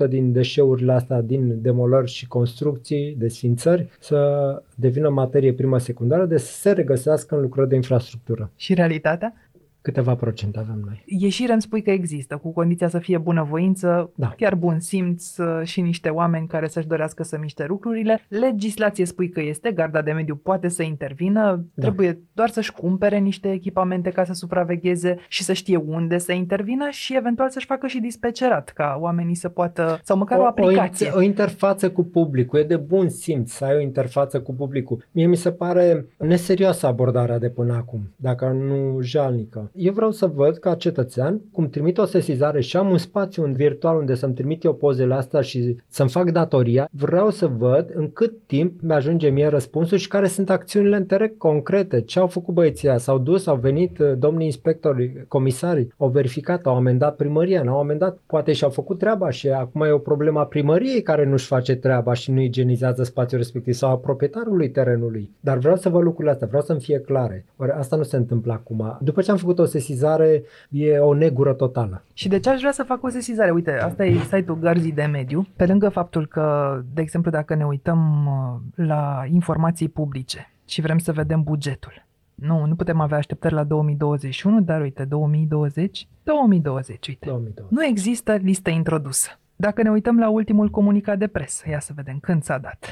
70% 0.07 0.09
din 0.09 0.33
deșeurile 0.33 0.93
astea 0.93 1.21
din 1.21 1.63
demolări 1.63 2.11
și 2.11 2.27
construcții, 2.27 3.15
desfințări, 3.19 3.89
să 3.99 4.63
devină 4.75 5.09
materie 5.09 5.53
primă 5.53 5.79
secundară, 5.79 6.25
de 6.25 6.39
să 6.39 6.53
se 6.53 6.71
regăsească 6.71 7.35
în 7.35 7.41
lucrări 7.41 7.69
de 7.69 7.75
infrastructură. 7.75 8.51
Și 8.57 8.75
realitatea? 8.75 9.35
Câteva 9.83 10.15
procente 10.15 10.59
avem 10.59 10.83
noi. 10.85 11.03
Ieșire 11.07 11.53
îmi 11.53 11.63
spui 11.63 11.83
că 11.83 11.91
există, 11.91 12.37
cu 12.37 12.53
condiția 12.53 12.89
să 12.89 12.99
fie 12.99 13.19
bunăvoință, 13.19 14.13
da. 14.15 14.35
chiar 14.37 14.55
bun 14.55 14.81
simț 14.81 15.37
uh, 15.37 15.61
și 15.65 15.81
niște 15.81 16.09
oameni 16.09 16.47
care 16.47 16.69
să-și 16.69 16.87
dorească 16.87 17.23
să 17.23 17.39
miște 17.41 17.65
lucrurile. 17.67 18.21
Legislație 18.29 19.05
spui 19.05 19.29
că 19.29 19.41
este, 19.41 19.73
garda 19.73 20.03
de 20.03 20.13
mediu 20.13 20.37
poate 20.37 20.69
să 20.69 20.83
intervină, 20.83 21.67
da. 21.75 21.83
trebuie 21.83 22.21
doar 22.33 22.49
să-și 22.49 22.73
cumpere 22.73 23.19
niște 23.19 23.53
echipamente 23.53 24.11
ca 24.11 24.25
să 24.25 24.33
supravegheze 24.33 25.17
și 25.29 25.43
să 25.43 25.53
știe 25.53 25.77
unde 25.77 26.19
să 26.19 26.33
intervină 26.33 26.89
și 26.91 27.17
eventual 27.17 27.51
să-și 27.51 27.67
facă 27.67 27.87
și 27.87 28.01
dispecerat, 28.01 28.69
ca 28.69 28.97
oamenii 29.01 29.35
să 29.35 29.49
poată, 29.49 30.01
sau 30.03 30.17
măcar 30.17 30.39
o, 30.39 30.43
o 30.43 30.47
aplicație. 30.47 31.11
O, 31.15 31.17
o 31.17 31.23
interfață 31.23 31.91
cu 31.91 32.05
publicul, 32.05 32.59
e 32.59 32.63
de 32.63 32.77
bun 32.77 33.09
simț 33.09 33.51
să 33.51 33.65
ai 33.65 33.77
o 33.77 33.81
interfață 33.81 34.41
cu 34.41 34.55
publicul. 34.55 35.05
Mie 35.11 35.27
mi 35.27 35.37
se 35.37 35.53
pare 35.53 36.07
neserioasă 36.19 36.87
abordarea 36.87 37.39
de 37.39 37.49
până 37.51 37.75
acum, 37.75 38.15
dacă 38.17 38.47
nu 38.49 39.01
jalnică 39.01 39.71
eu 39.75 39.93
vreau 39.93 40.11
să 40.11 40.27
văd 40.27 40.57
ca 40.57 40.75
cetățean 40.75 41.41
cum 41.53 41.69
trimit 41.69 41.99
o 41.99 42.05
sesizare 42.05 42.61
și 42.61 42.77
am 42.77 42.91
un 42.91 42.99
spațiu 42.99 43.45
în 43.45 43.53
virtual 43.53 43.97
unde 43.97 44.15
să-mi 44.15 44.35
trimit 44.35 44.65
eu 44.65 44.75
pozele 44.75 45.15
astea 45.15 45.41
și 45.41 45.77
să-mi 45.89 46.09
fac 46.09 46.31
datoria, 46.31 46.89
vreau 46.91 47.31
să 47.31 47.47
văd 47.47 47.91
în 47.95 48.11
cât 48.13 48.35
timp 48.47 48.81
mi-ajunge 48.81 49.29
mie 49.29 49.47
răspunsul 49.47 49.99
și 49.99 50.09
care 50.09 50.27
sunt 50.27 50.51
acțiunile 50.51 50.97
în 50.97 51.05
teren 51.05 51.35
concrete. 51.39 52.01
Ce 52.01 52.19
au 52.19 52.27
făcut 52.27 52.55
băieții 52.55 52.91
S-au 52.97 53.19
dus, 53.19 53.47
au 53.47 53.57
venit 53.57 53.99
uh, 53.99 54.13
domnii 54.19 54.47
inspectori, 54.47 55.25
comisarii, 55.29 55.93
au 55.97 56.09
verificat, 56.09 56.67
au 56.67 56.75
amendat 56.75 57.17
primăria, 57.17 57.63
n-au 57.63 57.79
amendat, 57.79 58.19
poate 58.27 58.53
și-au 58.53 58.71
făcut 58.71 58.99
treaba 58.99 59.31
și 59.31 59.49
acum 59.49 59.83
e 59.83 59.91
o 59.91 59.99
problemă 59.99 60.41
a 60.41 60.45
primăriei 60.45 61.03
care 61.03 61.25
nu-și 61.25 61.47
face 61.47 61.75
treaba 61.75 62.13
și 62.13 62.31
nu 62.31 62.41
igienizează 62.41 63.03
spațiul 63.03 63.41
respectiv 63.41 63.75
sau 63.75 63.91
a 63.91 63.97
proprietarului 63.97 64.71
terenului. 64.71 65.31
Dar 65.41 65.59
vreau 65.59 65.77
să 65.77 65.89
văd 65.89 66.03
lucrurile 66.03 66.33
astea, 66.33 66.47
vreau 66.47 66.63
să-mi 66.63 66.81
fie 66.81 66.99
clare. 66.99 67.45
Ori 67.57 67.71
asta 67.71 67.97
nu 67.97 68.03
se 68.03 68.17
întâmplă 68.17 68.53
acum. 68.53 68.99
După 69.01 69.21
ce 69.21 69.31
am 69.31 69.37
făcut 69.37 69.59
o 69.59 69.62
sesizare 69.65 70.43
e 70.71 70.99
o 70.99 71.15
negură 71.15 71.53
totală. 71.53 72.05
Și 72.13 72.29
de 72.29 72.39
ce 72.39 72.51
aș 72.51 72.59
vrea 72.59 72.73
să 72.73 72.83
fac 72.83 73.03
o 73.03 73.09
sesizare? 73.09 73.51
Uite, 73.51 73.79
asta 73.79 74.05
e 74.05 74.19
site-ul 74.19 74.59
Gărzii 74.59 74.93
de 74.93 75.05
Mediu. 75.05 75.47
Pe 75.57 75.67
lângă 75.67 75.89
faptul 75.89 76.27
că, 76.27 76.79
de 76.95 77.01
exemplu, 77.01 77.31
dacă 77.31 77.55
ne 77.55 77.65
uităm 77.65 78.27
uh, 78.27 78.87
la 78.87 79.25
informații 79.33 79.89
publice 79.89 80.53
și 80.67 80.81
vrem 80.81 80.99
să 80.99 81.13
vedem 81.13 81.43
bugetul, 81.43 82.07
nu, 82.35 82.67
nu 82.67 82.75
putem 82.75 83.01
avea 83.01 83.17
așteptări 83.17 83.55
la 83.55 83.65
2021, 83.65 84.61
dar 84.61 84.81
uite, 84.81 85.05
2020, 85.05 86.09
2020, 86.23 87.09
uite. 87.09 87.27
2020. 87.27 87.73
Nu 87.73 87.85
există 87.85 88.35
listă 88.35 88.71
introdusă. 88.71 89.29
Dacă 89.57 89.83
ne 89.83 89.91
uităm 89.91 90.19
la 90.19 90.29
ultimul 90.29 90.69
comunicat 90.69 91.19
de 91.19 91.27
presă, 91.27 91.69
ia 91.69 91.81
să 91.81 91.93
vedem 91.95 92.19
când 92.19 92.43
s-a 92.43 92.59
dat. 92.59 92.87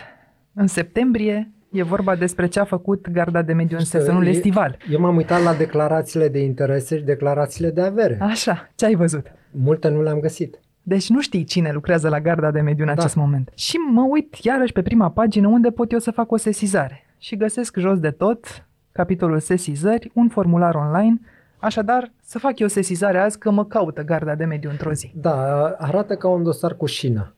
În 0.53 0.67
septembrie 0.67 1.53
E 1.71 1.83
vorba 1.83 2.17
despre 2.17 2.47
ce 2.47 2.61
a 2.61 2.65
făcut 2.65 3.09
Garda 3.11 3.43
de 3.43 3.53
Mediu 3.53 3.77
în 3.79 3.85
sezonul 3.85 4.27
e, 4.27 4.29
estival. 4.29 4.77
Eu 4.91 5.01
m-am 5.01 5.17
uitat 5.17 5.43
la 5.43 5.55
declarațiile 5.55 6.29
de 6.29 6.39
interese 6.39 6.97
și 6.97 7.03
declarațiile 7.03 7.71
de 7.71 7.81
avere. 7.81 8.19
Așa, 8.21 8.71
ce 8.75 8.85
ai 8.85 8.95
văzut? 8.95 9.27
Multe 9.51 9.89
nu 9.89 10.03
le-am 10.03 10.21
găsit. 10.21 10.61
Deci 10.83 11.09
nu 11.09 11.21
știi 11.21 11.45
cine 11.45 11.73
lucrează 11.73 12.09
la 12.09 12.21
Garda 12.21 12.51
de 12.51 12.61
Mediu 12.61 12.85
în 12.85 12.95
da. 12.95 13.01
acest 13.01 13.17
moment. 13.17 13.51
Și 13.55 13.77
mă 13.77 14.07
uit 14.11 14.35
iarăși 14.35 14.73
pe 14.73 14.83
prima 14.83 15.11
pagină 15.11 15.49
unde 15.49 15.71
pot 15.71 15.93
eu 15.93 15.99
să 15.99 16.11
fac 16.11 16.33
o 16.33 16.37
sesizare. 16.37 17.07
Și 17.19 17.37
găsesc 17.37 17.77
jos 17.77 17.99
de 17.99 18.11
tot 18.11 18.67
capitolul 18.93 19.39
sesizări, 19.39 20.11
un 20.15 20.29
formular 20.29 20.75
online, 20.75 21.21
Așadar, 21.61 22.13
să 22.23 22.39
fac 22.39 22.59
eu 22.59 22.67
sesizare 22.67 23.19
azi 23.19 23.39
că 23.39 23.51
mă 23.51 23.65
caută 23.65 24.03
garda 24.03 24.35
de 24.35 24.45
mediu 24.45 24.71
într-o 24.71 24.93
zi. 24.93 25.13
Da, 25.15 25.65
arată 25.79 26.15
ca 26.15 26.29
un 26.29 26.43
dosar 26.43 26.75
cu 26.75 26.87
șină. 26.87 27.35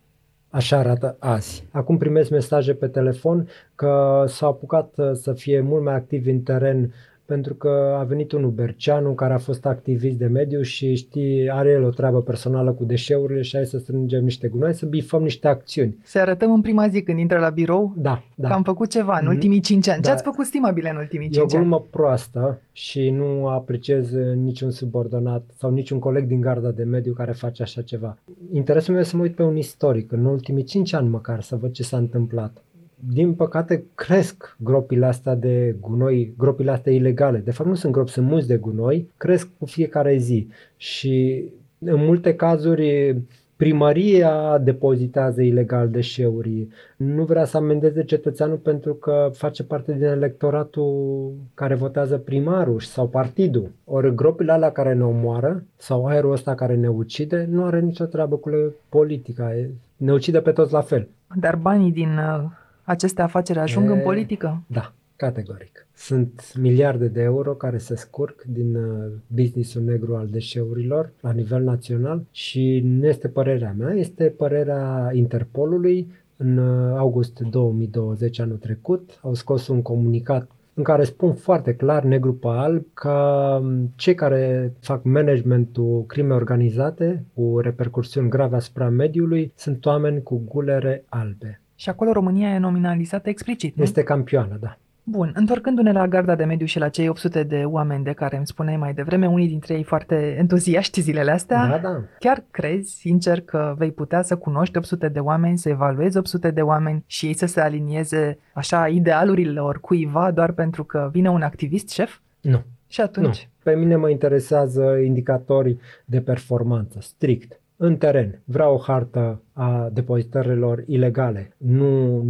Așa 0.52 0.78
arată 0.78 1.16
azi. 1.18 1.66
Acum 1.70 1.96
primesc 1.96 2.30
mesaje 2.30 2.74
pe 2.74 2.88
telefon 2.88 3.48
că 3.74 4.24
s-au 4.28 4.50
apucat 4.50 4.94
uh, 4.96 5.10
să 5.12 5.32
fie 5.32 5.60
mult 5.60 5.82
mai 5.84 5.94
activi 5.94 6.30
în 6.30 6.40
teren 6.40 6.92
pentru 7.32 7.54
că 7.54 7.96
a 7.98 8.02
venit 8.02 8.32
unul 8.32 8.50
Berceanu 8.50 9.14
care 9.14 9.32
a 9.32 9.38
fost 9.38 9.66
activist 9.66 10.16
de 10.16 10.26
mediu 10.26 10.62
și 10.62 10.94
știi, 10.94 11.50
are 11.50 11.70
el 11.70 11.82
o 11.82 11.88
treabă 11.88 12.22
personală 12.22 12.72
cu 12.72 12.84
deșeurile 12.84 13.42
și 13.42 13.56
hai 13.56 13.66
să 13.66 13.78
strângem 13.78 14.24
niște 14.24 14.48
gunoi, 14.48 14.74
să 14.74 14.86
bifăm 14.86 15.22
niște 15.22 15.48
acțiuni. 15.48 15.96
Să 16.04 16.18
arătăm 16.18 16.52
în 16.52 16.60
prima 16.60 16.88
zi 16.88 17.02
când 17.02 17.18
intră 17.18 17.38
la 17.38 17.50
birou 17.50 17.94
da, 17.96 18.22
da. 18.34 18.48
că 18.48 18.54
am 18.54 18.62
făcut 18.62 18.90
ceva 18.90 19.18
în 19.18 19.24
mm-hmm. 19.24 19.28
ultimii 19.28 19.60
cinci 19.60 19.88
ani. 19.88 20.02
Da. 20.02 20.08
Ce 20.08 20.14
ați 20.14 20.22
făcut 20.22 20.44
stimabile 20.44 20.90
în 20.90 20.96
ultimii 20.96 21.28
cinci 21.28 21.42
ani? 21.42 21.52
E 21.52 21.56
o 21.56 21.60
glumă 21.60 21.86
proastă 21.90 22.60
și 22.72 23.10
nu 23.10 23.46
apreciez 23.48 24.12
niciun 24.34 24.70
subordonat 24.70 25.42
sau 25.58 25.70
niciun 25.70 25.98
coleg 25.98 26.26
din 26.26 26.40
garda 26.40 26.70
de 26.70 26.84
mediu 26.84 27.12
care 27.12 27.32
face 27.32 27.62
așa 27.62 27.82
ceva. 27.82 28.18
Interesul 28.52 28.92
meu 28.92 29.02
e 29.02 29.06
să 29.06 29.16
mă 29.16 29.22
uit 29.22 29.34
pe 29.34 29.42
un 29.42 29.56
istoric, 29.56 30.12
în 30.12 30.24
ultimii 30.24 30.64
cinci 30.64 30.92
ani 30.92 31.08
măcar, 31.08 31.40
să 31.40 31.56
văd 31.56 31.72
ce 31.72 31.82
s-a 31.82 31.96
întâmplat 31.96 32.62
din 33.08 33.34
păcate, 33.34 33.84
cresc 33.94 34.56
gropile 34.58 35.06
astea 35.06 35.34
de 35.34 35.76
gunoi, 35.80 36.34
gropile 36.38 36.70
astea 36.70 36.92
ilegale. 36.92 37.38
De 37.38 37.50
fapt, 37.50 37.68
nu 37.68 37.74
sunt 37.74 37.92
gropi, 37.92 38.10
sunt 38.10 38.26
mulți 38.26 38.48
de 38.48 38.56
gunoi, 38.56 39.10
cresc 39.16 39.48
cu 39.58 39.66
fiecare 39.66 40.16
zi. 40.16 40.48
Și 40.76 41.44
în 41.78 42.04
multe 42.04 42.34
cazuri 42.34 43.16
primăria 43.56 44.58
depozitează 44.58 45.42
ilegal 45.42 45.88
deșeuri, 45.88 46.68
nu 46.96 47.24
vrea 47.24 47.44
să 47.44 47.56
amendeze 47.56 48.04
cetățeanul 48.04 48.56
pentru 48.56 48.94
că 48.94 49.30
face 49.32 49.64
parte 49.64 49.92
din 49.92 50.04
electoratul 50.04 51.32
care 51.54 51.74
votează 51.74 52.16
primarul 52.16 52.80
sau 52.80 53.08
partidul. 53.08 53.70
Ori 53.84 54.14
gropile 54.14 54.52
alea 54.52 54.72
care 54.72 54.94
ne 54.94 55.04
omoară 55.04 55.64
sau 55.76 56.06
aerul 56.06 56.32
ăsta 56.32 56.54
care 56.54 56.74
ne 56.74 56.88
ucide 56.88 57.48
nu 57.50 57.64
are 57.64 57.80
nicio 57.80 58.04
treabă 58.04 58.36
cu 58.36 58.50
politica, 58.88 59.52
ne 59.96 60.12
ucide 60.12 60.40
pe 60.40 60.50
toți 60.50 60.72
la 60.72 60.80
fel. 60.80 61.08
Dar 61.34 61.56
banii 61.56 61.92
din 61.92 62.08
uh, 62.08 62.44
aceste 62.82 63.22
afaceri 63.22 63.58
ajung 63.58 63.90
e, 63.90 63.92
în 63.92 64.00
politică? 64.00 64.62
Da, 64.66 64.92
categoric. 65.16 65.86
Sunt 65.94 66.52
miliarde 66.60 67.08
de 67.08 67.20
euro 67.20 67.52
care 67.54 67.78
se 67.78 67.96
scurg 67.96 68.42
din 68.46 68.74
uh, 68.74 69.10
businessul 69.26 69.82
negru 69.82 70.16
al 70.16 70.26
deșeurilor 70.26 71.12
la 71.20 71.32
nivel 71.32 71.62
național 71.62 72.24
și 72.30 72.80
nu 72.84 73.06
este 73.06 73.28
părerea 73.28 73.74
mea, 73.78 73.94
este 73.94 74.24
părerea 74.24 75.10
Interpolului. 75.12 76.10
În 76.36 76.56
uh, 76.56 76.96
august 76.96 77.40
2020 77.40 78.38
anul 78.38 78.56
trecut 78.56 79.18
au 79.22 79.34
scos 79.34 79.68
un 79.68 79.82
comunicat 79.82 80.50
în 80.74 80.82
care 80.82 81.04
spun 81.04 81.34
foarte 81.34 81.74
clar, 81.74 82.02
negru 82.04 82.34
pe 82.34 82.48
alb, 82.48 82.84
că 82.94 83.58
um, 83.62 83.92
cei 83.96 84.14
care 84.14 84.72
fac 84.80 85.02
managementul 85.04 86.04
crime 86.06 86.34
organizate 86.34 87.24
cu 87.34 87.58
repercursiuni 87.58 88.28
grave 88.28 88.56
asupra 88.56 88.88
mediului 88.88 89.52
sunt 89.56 89.86
oameni 89.86 90.22
cu 90.22 90.42
gulere 90.48 91.04
albe. 91.08 91.61
Și 91.82 91.88
acolo 91.88 92.12
România 92.12 92.48
e 92.48 92.58
nominalizată 92.58 93.28
explicit, 93.28 93.76
nu? 93.76 93.82
Este 93.82 94.02
campioană, 94.02 94.56
da. 94.60 94.78
Bun, 95.02 95.32
întorcându-ne 95.34 95.92
la 95.92 96.08
garda 96.08 96.34
de 96.34 96.44
mediu 96.44 96.66
și 96.66 96.78
la 96.78 96.88
cei 96.88 97.08
800 97.08 97.42
de 97.42 97.62
oameni 97.64 98.04
de 98.04 98.12
care 98.12 98.36
îmi 98.36 98.46
spuneai 98.46 98.76
mai 98.76 98.94
devreme, 98.94 99.28
unii 99.28 99.48
dintre 99.48 99.74
ei 99.74 99.82
foarte 99.82 100.36
entuziaști 100.38 101.00
zilele 101.00 101.30
astea, 101.30 101.66
da, 101.66 101.78
da. 101.78 102.02
chiar 102.18 102.44
crezi, 102.50 102.94
sincer, 102.94 103.40
că 103.40 103.74
vei 103.78 103.92
putea 103.92 104.22
să 104.22 104.36
cunoști 104.36 104.76
800 104.76 105.08
de 105.08 105.18
oameni, 105.18 105.58
să 105.58 105.68
evaluezi 105.68 106.16
800 106.16 106.50
de 106.50 106.60
oameni 106.60 107.04
și 107.06 107.26
ei 107.26 107.34
să 107.34 107.46
se 107.46 107.60
alinieze 107.60 108.38
așa 108.54 108.88
idealurilor 108.88 109.80
cuiva 109.80 110.30
doar 110.30 110.52
pentru 110.52 110.84
că 110.84 111.08
vine 111.12 111.30
un 111.30 111.42
activist 111.42 111.88
șef? 111.88 112.18
Nu. 112.40 112.62
Și 112.88 113.00
atunci? 113.00 113.48
Nu. 113.64 113.72
Pe 113.72 113.78
mine 113.78 113.96
mă 113.96 114.08
interesează 114.08 114.96
indicatorii 115.04 115.80
de 116.04 116.20
performanță, 116.20 116.98
strict. 117.00 117.60
În 117.76 117.96
teren, 117.96 118.40
vreau 118.44 118.74
o 118.74 118.78
hartă 118.78 119.42
a 119.52 119.90
depozitărilor 119.92 120.84
ilegale. 120.86 121.52
Nu 121.56 122.22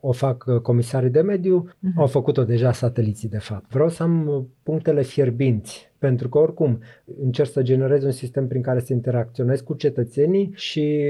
o 0.00 0.12
fac 0.12 0.60
comisarii 0.62 1.10
de 1.10 1.20
mediu, 1.20 1.68
uh-huh. 1.68 1.96
au 1.96 2.06
făcut-o 2.06 2.44
deja 2.44 2.72
sateliții 2.72 3.28
de 3.28 3.38
fapt. 3.38 3.70
Vreau 3.70 3.88
să 3.88 4.02
am 4.02 4.46
punctele 4.62 5.02
fierbinți 5.02 5.90
pentru 6.00 6.28
că 6.28 6.38
oricum 6.38 6.78
încerc 7.22 7.50
să 7.50 7.62
generez 7.62 8.04
un 8.04 8.10
sistem 8.10 8.46
prin 8.46 8.62
care 8.62 8.80
să 8.80 8.92
interacționez 8.92 9.60
cu 9.60 9.74
cetățenii 9.74 10.50
și 10.54 11.06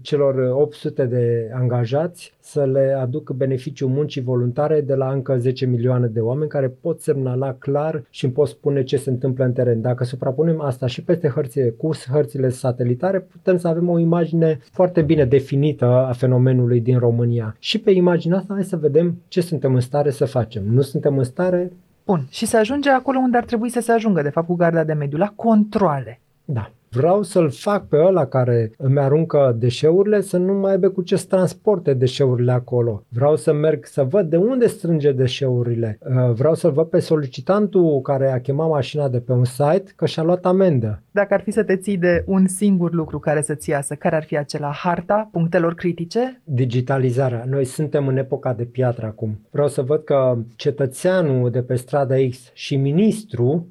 celor 0.00 0.34
800 0.52 1.04
de 1.04 1.50
angajați 1.52 2.34
să 2.40 2.64
le 2.64 2.96
aduc 3.00 3.30
beneficiul 3.30 3.88
muncii 3.88 4.22
voluntare 4.22 4.80
de 4.80 4.94
la 4.94 5.12
încă 5.12 5.36
10 5.36 5.66
milioane 5.66 6.06
de 6.06 6.20
oameni 6.20 6.50
care 6.50 6.68
pot 6.80 7.00
semnala 7.00 7.54
clar 7.54 8.04
și 8.10 8.24
îmi 8.24 8.32
pot 8.32 8.48
spune 8.48 8.82
ce 8.82 8.96
se 8.96 9.10
întâmplă 9.10 9.44
în 9.44 9.52
teren. 9.52 9.80
Dacă 9.80 10.04
suprapunem 10.04 10.60
asta 10.60 10.86
și 10.86 11.04
peste 11.04 11.28
hărțile 11.28 11.70
cu 11.70 11.90
hărțile 12.12 12.48
satelitare, 12.48 13.20
putem 13.20 13.56
să 13.56 13.68
avem 13.68 13.88
o 13.88 13.98
imagine 13.98 14.58
foarte 14.74 15.02
bine 15.02 15.24
definită 15.24 15.84
a 15.84 16.12
fenomenului 16.12 16.80
din 16.80 16.98
România. 16.98 17.56
Și 17.58 17.78
pe 17.78 17.90
imaginea 17.90 18.38
asta 18.38 18.54
hai 18.54 18.64
să 18.64 18.76
vedem 18.76 19.16
ce 19.28 19.40
suntem 19.40 19.74
în 19.74 19.80
stare 19.80 20.10
să 20.10 20.24
facem. 20.24 20.62
Nu 20.66 20.80
suntem 20.80 21.18
în 21.18 21.24
stare, 21.24 21.72
Bun. 22.06 22.26
Și 22.30 22.46
se 22.46 22.56
ajunge 22.56 22.90
acolo 22.90 23.18
unde 23.18 23.36
ar 23.36 23.44
trebui 23.44 23.68
să 23.68 23.80
se 23.80 23.92
ajungă, 23.92 24.22
de 24.22 24.28
fapt, 24.28 24.46
cu 24.46 24.54
garda 24.54 24.84
de 24.84 24.92
mediu, 24.92 25.18
la 25.18 25.32
controle. 25.36 26.20
Da. 26.44 26.70
Vreau 26.94 27.22
să-l 27.22 27.50
fac 27.50 27.88
pe 27.88 27.96
ăla 27.96 28.26
care 28.26 28.70
îmi 28.78 28.98
aruncă 28.98 29.56
deșeurile 29.58 30.20
să 30.20 30.36
nu 30.36 30.52
mai 30.52 30.70
aibă 30.70 30.88
cu 30.88 31.02
ce 31.02 31.16
să 31.16 31.26
transporte 31.28 31.94
deșeurile 31.94 32.52
acolo. 32.52 33.04
Vreau 33.08 33.36
să 33.36 33.52
merg 33.52 33.84
să 33.84 34.02
văd 34.02 34.30
de 34.30 34.36
unde 34.36 34.66
strânge 34.66 35.12
deșeurile. 35.12 35.98
Uh, 36.00 36.32
vreau 36.32 36.54
să-l 36.54 36.72
văd 36.72 36.86
pe 36.86 36.98
solicitantul 36.98 38.00
care 38.00 38.30
a 38.30 38.40
chemat 38.40 38.68
mașina 38.68 39.08
de 39.08 39.20
pe 39.20 39.32
un 39.32 39.44
site 39.44 39.92
că 39.96 40.06
și-a 40.06 40.22
luat 40.22 40.44
amendă. 40.44 41.02
Dacă 41.10 41.34
ar 41.34 41.40
fi 41.40 41.50
să 41.50 41.62
te 41.62 41.76
ții 41.76 41.96
de 41.96 42.24
un 42.26 42.46
singur 42.46 42.92
lucru 42.92 43.18
care 43.18 43.42
să-ți 43.42 43.70
iasă, 43.70 43.94
care 43.94 44.16
ar 44.16 44.24
fi 44.24 44.36
acela? 44.36 44.70
Harta 44.70 45.28
punctelor 45.32 45.74
critice? 45.74 46.40
Digitalizarea. 46.44 47.44
Noi 47.48 47.64
suntem 47.64 48.06
în 48.06 48.16
epoca 48.16 48.52
de 48.52 48.64
piatră 48.64 49.06
acum. 49.06 49.40
Vreau 49.50 49.68
să 49.68 49.82
văd 49.82 50.04
că 50.04 50.36
cetățeanul 50.56 51.50
de 51.50 51.62
pe 51.62 51.74
strada 51.74 52.14
X 52.30 52.50
și 52.52 52.76
ministru, 52.76 53.66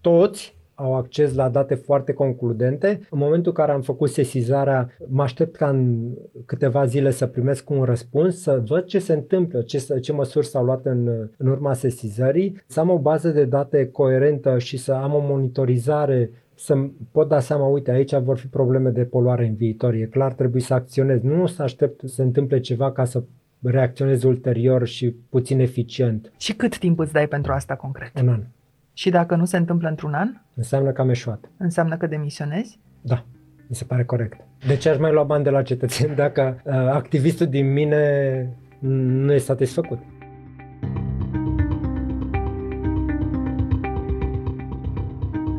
toți 0.00 0.54
au 0.74 0.96
acces 0.96 1.34
la 1.34 1.48
date 1.48 1.74
foarte 1.74 2.12
concludente. 2.12 3.00
În 3.10 3.18
momentul 3.18 3.52
în 3.56 3.64
care 3.64 3.72
am 3.72 3.80
făcut 3.80 4.10
sesizarea, 4.10 4.90
mă 5.06 5.22
aștept 5.22 5.56
ca 5.56 5.68
în 5.68 6.10
câteva 6.46 6.84
zile 6.84 7.10
să 7.10 7.26
primesc 7.26 7.70
un 7.70 7.82
răspuns, 7.82 8.42
să 8.42 8.62
văd 8.66 8.84
ce 8.84 8.98
se 8.98 9.12
întâmplă, 9.12 9.60
ce, 9.60 9.98
ce 10.00 10.12
măsuri 10.12 10.46
s-au 10.46 10.64
luat 10.64 10.86
în, 10.86 11.28
în 11.36 11.46
urma 11.46 11.72
sesizării, 11.72 12.62
să 12.66 12.80
am 12.80 12.90
o 12.90 12.98
bază 12.98 13.28
de 13.28 13.44
date 13.44 13.88
coerentă 13.88 14.58
și 14.58 14.76
să 14.76 14.92
am 14.92 15.14
o 15.14 15.20
monitorizare 15.22 16.30
să 16.56 16.74
pot 17.10 17.28
da 17.28 17.40
seama, 17.40 17.66
uite, 17.66 17.90
aici 17.90 18.14
vor 18.14 18.38
fi 18.38 18.46
probleme 18.46 18.90
de 18.90 19.04
poluare 19.04 19.46
în 19.46 19.54
viitor. 19.54 19.94
E 19.94 20.06
clar, 20.06 20.32
trebuie 20.32 20.62
să 20.62 20.74
acționez. 20.74 21.20
Nu 21.20 21.46
să 21.46 21.62
aștept 21.62 22.00
să 22.00 22.06
se 22.06 22.22
întâmple 22.22 22.60
ceva 22.60 22.92
ca 22.92 23.04
să 23.04 23.22
reacționez 23.62 24.22
ulterior 24.22 24.86
și 24.86 25.10
puțin 25.10 25.60
eficient. 25.60 26.32
Și 26.36 26.54
cât 26.54 26.78
timp 26.78 26.98
îți 26.98 27.12
dai 27.12 27.28
pentru 27.28 27.52
asta 27.52 27.74
concret? 27.74 28.20
Un 28.20 28.28
an. 28.28 28.40
Și 28.94 29.10
dacă 29.10 29.36
nu 29.36 29.44
se 29.44 29.56
întâmplă 29.56 29.88
într-un 29.88 30.14
an? 30.14 30.28
Înseamnă 30.54 30.90
că 30.90 31.00
am 31.00 31.08
eșuat. 31.08 31.50
Înseamnă 31.56 31.96
că 31.96 32.06
demisionezi? 32.06 32.78
Da, 33.00 33.24
mi 33.66 33.76
se 33.76 33.84
pare 33.84 34.04
corect. 34.04 34.40
De 34.66 34.76
ce 34.76 34.88
aș 34.88 34.98
mai 34.98 35.12
lua 35.12 35.22
bani 35.22 35.44
de 35.44 35.50
la 35.50 35.62
cetățeni 35.62 36.14
dacă 36.24 36.60
uh, 36.64 36.74
activistul 36.74 37.46
din 37.46 37.72
mine 37.72 38.48
nu 38.78 39.32
e 39.32 39.38
satisfăcut? 39.38 39.98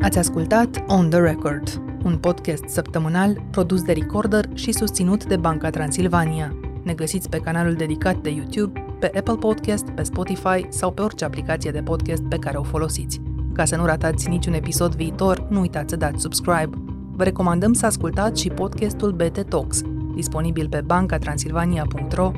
Ați 0.00 0.18
ascultat 0.18 0.84
On 0.86 1.10
The 1.10 1.20
Record, 1.20 1.82
un 2.04 2.18
podcast 2.18 2.64
săptămânal 2.68 3.42
produs 3.50 3.82
de 3.82 3.92
Recorder 3.92 4.44
și 4.54 4.72
susținut 4.72 5.24
de 5.24 5.36
Banca 5.36 5.70
Transilvania. 5.70 6.56
Ne 6.82 6.94
găsiți 6.94 7.28
pe 7.28 7.40
canalul 7.40 7.74
dedicat 7.74 8.16
de 8.16 8.30
YouTube 8.30 8.85
pe 8.98 9.10
Apple 9.16 9.34
Podcast, 9.34 9.90
pe 9.90 10.02
Spotify 10.02 10.66
sau 10.68 10.92
pe 10.92 11.02
orice 11.02 11.24
aplicație 11.24 11.70
de 11.70 11.82
podcast 11.82 12.22
pe 12.22 12.36
care 12.36 12.56
o 12.56 12.62
folosiți. 12.62 13.20
Ca 13.52 13.64
să 13.64 13.76
nu 13.76 13.84
ratați 13.84 14.28
niciun 14.28 14.52
episod 14.52 14.94
viitor, 14.94 15.46
nu 15.48 15.60
uitați 15.60 15.90
să 15.90 15.96
dați 15.96 16.20
subscribe. 16.20 16.70
Vă 17.12 17.24
recomandăm 17.24 17.72
să 17.72 17.86
ascultați 17.86 18.40
și 18.40 18.48
podcastul 18.48 19.12
BT 19.12 19.48
Talks, 19.48 19.82
disponibil 20.14 20.68
pe 20.68 20.80
bancatransilvania.ro 20.80 22.32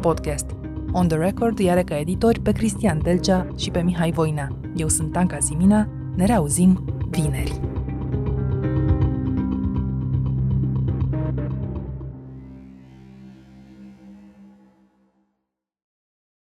podcast. 0.00 0.46
On 0.92 1.08
the 1.08 1.16
Record 1.16 1.68
are 1.68 1.82
ca 1.82 1.98
editori 1.98 2.40
pe 2.40 2.52
Cristian 2.52 3.00
Delcea 3.02 3.46
și 3.56 3.70
pe 3.70 3.80
Mihai 3.80 4.10
Voina. 4.10 4.48
Eu 4.76 4.88
sunt 4.88 5.16
Anca 5.16 5.38
Simina, 5.38 5.88
ne 6.14 6.26
reauzim 6.26 6.84
vineri. 7.10 7.71